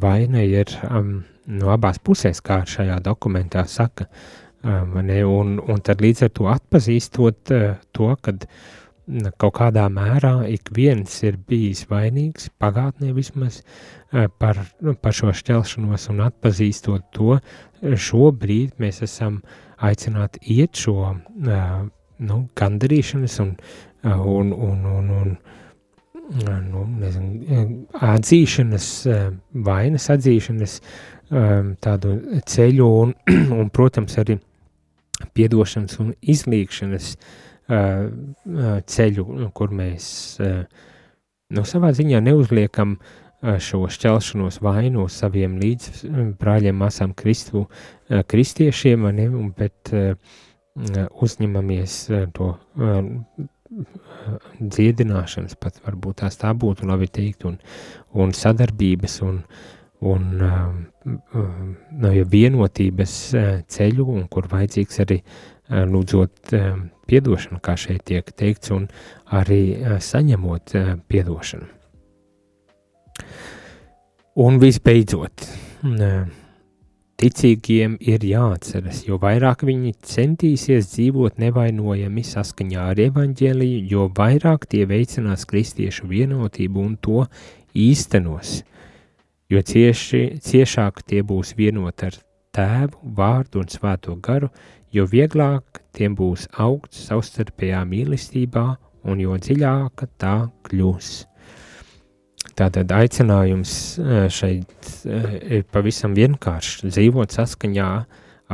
[0.00, 4.06] vaina ir um, no abās pusēs, kā šajā dokumentā saka.
[4.06, 7.52] Ne, un, un tad līdz ar to atpazīstot
[7.94, 8.34] to, ka
[9.38, 13.60] kaut kādā mērā ik viens ir bijis vainīgs, pagātnē vismaz,
[14.10, 14.58] par,
[15.02, 17.38] par šo šķelšanos un atpazīstot to,
[17.82, 19.40] šobrīd mēs esam
[19.86, 23.52] aicināti iet šo nu, gandarīšanas un,
[24.02, 25.36] un, un, un, un
[26.66, 28.88] nu, nezinu, atzīšanas,
[29.66, 30.80] vainas atzīšanas
[31.82, 33.14] tādu ceļu un,
[33.60, 34.38] un, protams, arī
[35.36, 37.12] piedošanas un izlīgšanas
[38.94, 39.24] ceļu,
[39.56, 40.08] kur mēs
[40.40, 42.96] nu, savā ziņā neuzliekam
[43.62, 46.06] šo šķelšanos vainu uz saviem līdz
[46.40, 47.66] brāļiem, māsām Kristu,
[48.08, 49.26] kristiešiem, ne,
[49.58, 49.92] bet
[51.26, 51.98] uzņemamies
[52.36, 52.54] to
[54.60, 57.58] dziedināšanas, pat varbūt tās tā būtu labi teikt, un,
[58.14, 59.42] un sadarbības un,
[60.04, 63.14] un no, ja vienotības
[63.72, 65.20] ceļu, un kur vajadzīgs arī
[65.66, 66.52] lūdzot
[67.06, 68.88] piedošanu, kā šeit tiek teikts, un
[69.34, 69.62] arī
[70.02, 70.74] saņemot
[71.08, 71.70] piedošanu.
[74.36, 75.46] Un visbeidzot,
[77.16, 84.84] ticīgiem ir jāatceras, jo vairāk viņi centīsies dzīvot nevainojami saskaņā ar evaņģēliju, jo vairāk tie
[84.90, 87.24] veicinās kristiešu vienotību un to
[87.72, 88.60] īstenos,
[89.52, 92.18] jo cieši, ciešāk tie būs vienot ar
[92.56, 94.50] tēvu, vārdu un svēto garu,
[94.92, 98.66] jo vieglāk tiem būs augt savstarpējā mīlestībā
[99.06, 100.36] un jo dziļāka tā
[100.66, 101.10] kļūs.
[102.56, 107.90] Tātad aicinājums eh, šeit eh, ir pavisam vienkāršs- dzīvot saskaņā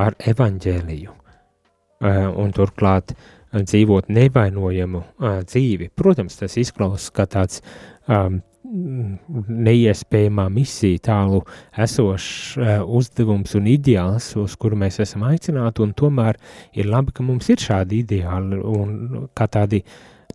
[0.02, 3.14] ar evaņģēliju eh, un turklāt
[3.52, 5.02] dzīvot nevainojamu
[5.44, 5.90] dzīvi.
[5.94, 7.60] Protams, tas izklausās kā tāds
[8.08, 8.38] um,
[8.72, 11.42] neiespējamā misija, tālu
[11.84, 12.56] esošs
[12.86, 16.38] uzdevums un ideāls, uz kuru mēs esam aicināti, un tomēr
[16.78, 19.82] ir labi, ka mums ir šādi ideāli un kā tādi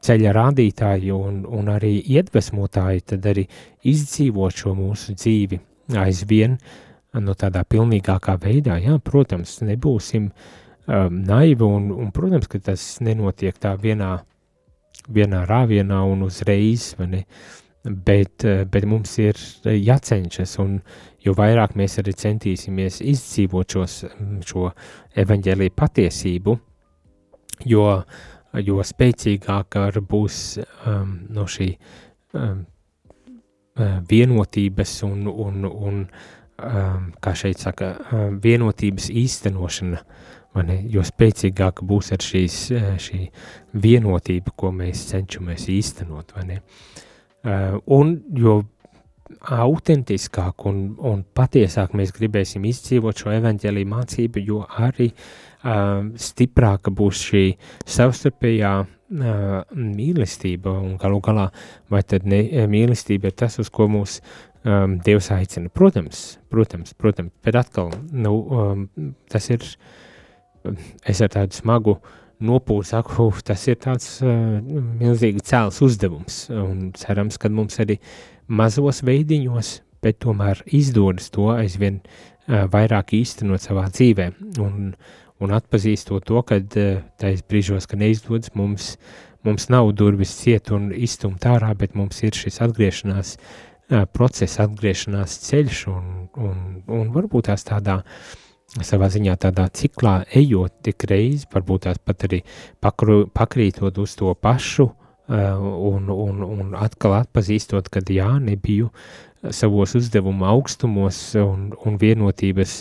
[0.05, 3.47] ceļa rādītāji un, un arī iedvesmotāji, tad arī
[3.89, 5.59] izdzīvot šo mūsu dzīvi
[5.97, 6.57] aizvien
[7.17, 8.77] no tādā pilnīgākā veidā.
[8.83, 14.19] Jā, protams, nebūsim um, naivi un, un, protams, ka tas nenotiek tā vienā,
[15.09, 17.23] vienā rāvienā un uzreiz, ne?
[17.23, 19.37] bet, uh, bet mums ir
[19.71, 20.79] jācenšas un
[21.23, 23.99] jo vairāk mēs arī centīsimies izdzīvot šos,
[24.47, 24.71] šo
[25.23, 26.57] evaņģēlīju patiesību,
[27.65, 27.85] jo
[28.63, 30.37] jo spēcīgāka būs
[30.87, 31.67] um, no šī
[32.33, 32.63] um,
[34.09, 39.99] vienotības un, un, un um, kā šeit saka, um, vienotības īstenošana,
[40.65, 43.27] ne, jo spēcīgāka būs ar šīs, uh, šī
[43.83, 46.61] vienotība, ko mēs cenšamies īstenot, vai ne?
[46.63, 47.06] Uh,
[47.47, 48.61] un jo
[49.47, 57.23] autentiskāk un, un patiesāk mēs gribēsim izdzīvot šo evaņģēlīju mācību, jo arī uh, stiprāka būs
[57.29, 57.43] šī
[57.87, 58.89] savstarpējā uh,
[59.75, 61.47] mīlestība un galu galā,
[61.93, 62.41] vai tad ne,
[62.71, 64.19] mīlestība ir tas, uz ko mūs
[64.63, 65.71] um, Dievs aicina.
[65.73, 68.87] Protams, protams, protams, bet atkal, nu, um,
[69.31, 69.65] tas ir,
[71.07, 71.99] es ar tādu smagu
[72.43, 74.59] nopūru saku, tas ir tāds uh,
[74.99, 77.97] milzīgi cēls uzdevums, un cerams, ka mums arī
[78.47, 79.71] mazos veidiņos,
[80.05, 84.29] bet tomēr izdodas to aizvien uh, vairāk īstenot savā dzīvē,
[84.63, 84.91] un,
[85.41, 88.95] un atpazīstot to, ka uh, tais brīžos, ka neizdodas, mums,
[89.47, 95.39] mums nav durvis ciet un izstumt ārā, bet mums ir šis atgriešanās uh, process, atgriešanās
[95.47, 98.03] ceļš, un, un, un varbūt tās tādā
[98.67, 102.43] savā ziņā tādā ciklā ejot tik reizi, varbūt tās pat arī
[102.83, 104.89] pakru, pakrītot uz to pašu
[105.29, 108.87] Eh, un, un, un atkal atpazīstot, ka jā, nebiju
[109.51, 112.77] savos uzdevuma augstumos un, un vienotības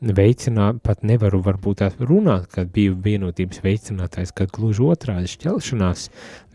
[0.00, 6.06] veicināt, pat nevaru varbūt tā runāt, kad biju vienotības veicinātājs, kad gluži otrādi šķelšanās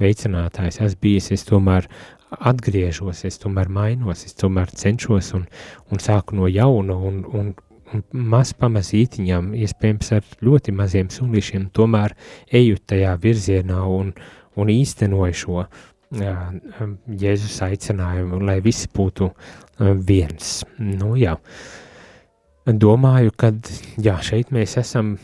[0.01, 0.81] veicinātājs.
[0.81, 1.85] Es bijis, es tomēr
[2.33, 5.45] atgriežos, es tomēr mainos, es tomēr cenšos un,
[5.93, 7.53] un sāku no jauna un, un, un
[8.11, 12.15] maz pamazītiņām, iespējams ar ļoti maziem sunīšiem, tomēr
[12.59, 14.13] eju tajā virzienā un,
[14.57, 15.67] un īstenoja šo
[16.07, 19.27] Jēzus aicinājumu, lai visi būtu
[20.07, 20.61] viens.
[20.79, 21.33] Nu, jā.
[22.67, 23.51] Domāju, ka
[24.03, 25.17] jā, šeit mēs esam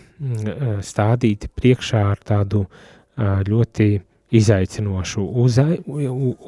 [0.84, 2.66] stādīti priekšā ar tādu
[3.48, 3.88] ļoti
[4.36, 5.24] izaicinošu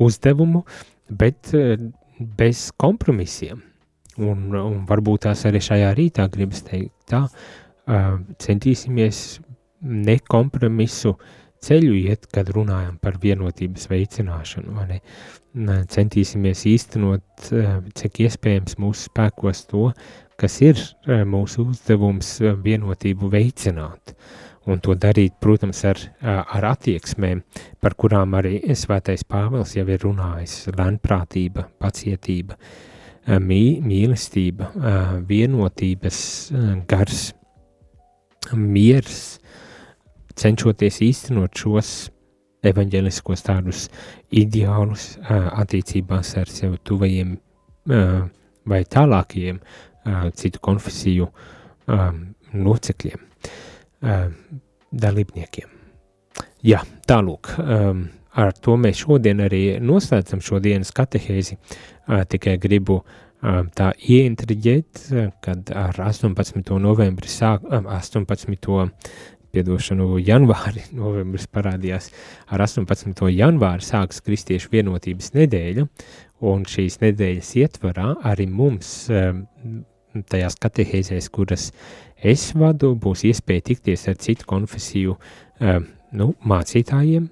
[0.04, 0.66] uzdevumu,
[1.10, 1.52] bet
[2.20, 3.64] bez kompromisiem.
[4.16, 7.26] Un, un varbūt tās arī šajā rītā gribas teikt tā,
[8.40, 9.18] centīsimies
[9.84, 11.34] nekompromisu uh,
[11.66, 15.00] ceļu iet, kad runājam par vienotības veicināšanu.
[15.92, 19.92] Centīsimies īstenot, eh, cik iespējams mūsu spēkos to,
[20.38, 24.16] kas ir eh, mūsu uzdevums eh, vienotību veicināt.
[24.66, 27.44] Un to darīt, protams, ar, ar attieksmēm,
[27.80, 32.58] par kurām arī Svētais Pāvils jau ir runājis- lēnprātība, pacietība,
[33.26, 34.70] mī, mīlestība,
[35.28, 36.20] vienotības
[36.90, 37.32] gars,
[38.54, 39.40] miers,
[40.36, 41.94] cenšoties īstenot šos
[42.66, 43.88] evaņģeliskos tādus
[44.34, 47.36] ideālus attiecībās ar sev tuvajiem
[48.66, 49.62] vai tālākajiem
[50.38, 51.30] citu konfesiju
[52.66, 53.22] locekļiem,
[55.06, 55.72] dalībniekiem.
[56.66, 57.52] Jā, tālūk,
[58.36, 61.58] ar to mēs šodien arī noslēdzam šo dienas katehēzi.
[62.32, 63.02] Tikai gribu
[63.78, 65.06] tā ieintriģēt,
[65.44, 66.76] kad ar 18.
[66.82, 68.70] novembri sāk, 18.
[69.56, 72.12] piedošanu janvāri, novembris parādījās,
[72.52, 73.26] ar 18.
[73.32, 75.88] janvāri sāks Kristiešu vienotības nedēļa,
[76.46, 78.96] un šīs nedēļas ietvarā arī mums
[80.32, 81.70] tajās katehēzēs, kuras
[82.24, 85.18] es vadu, būs iespēja tikties ar citu konfesiju
[86.16, 87.30] nu, mācītājiem,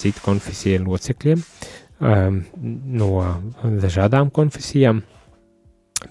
[0.00, 1.42] citu konfesiju locekļiem
[3.00, 3.10] no
[3.82, 5.00] dažādām konfesijām,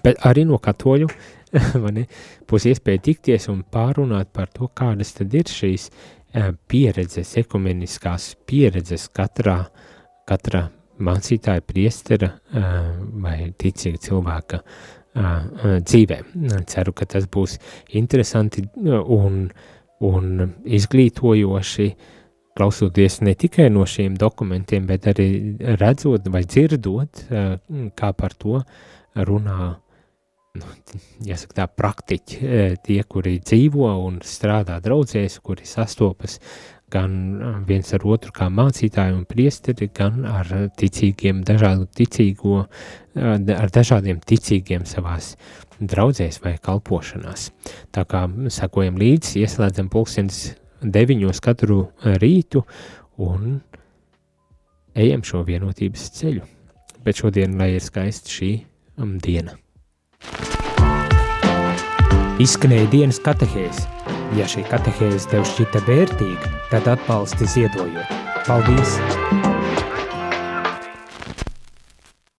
[0.02, 1.08] bet arī no katoļu
[2.50, 5.90] būs iespēja tikties un pārunāt par to, kādas tad ir šīs
[6.68, 9.60] pieredzes, ekumeniskās pieredzes katrā,
[10.28, 10.66] katrā
[10.96, 12.32] mācītāja, priestera
[13.22, 14.60] vai ticīga cilvēka
[15.86, 16.18] dzīvē.
[16.68, 17.56] Ceru, ka tas būs
[17.96, 19.46] interesanti un,
[20.04, 21.88] un izglītojoši,
[22.56, 25.28] klausoties ne tikai no šiem dokumentiem, bet arī
[25.80, 27.26] redzot vai dzirdot,
[27.98, 28.62] kā par to
[29.16, 29.74] runā
[30.56, 30.70] nu,
[31.26, 32.38] jāsaka, tā praktiķi,
[32.86, 36.40] tie, kuri dzīvo un strādā draudzēs, kuri sastopas
[36.92, 42.60] gan viens ar otru kā mācītāji un priesteri, gan ar ticīgiem, dažādu ticīgo,
[43.16, 45.34] ar dažādiem ticīgiem savās
[45.80, 47.50] draudzēs vai kalpošanās.
[47.92, 50.54] Tā kā sakojam līdzi, ieslēdzam pulkstens
[50.92, 51.86] deviņos katru
[52.20, 52.62] rītu
[53.22, 53.58] un
[54.96, 56.44] ejam šo vienotības ceļu.
[57.06, 58.50] Bet šodien, lai ir skaista šī
[58.98, 59.54] um, diena.
[62.42, 63.84] Izskanēja dienas katehēs.
[64.36, 68.16] Ja šī katehēze tev šķita vērtīga, tad atbalsti ziedojot.
[68.48, 69.45] Paldies!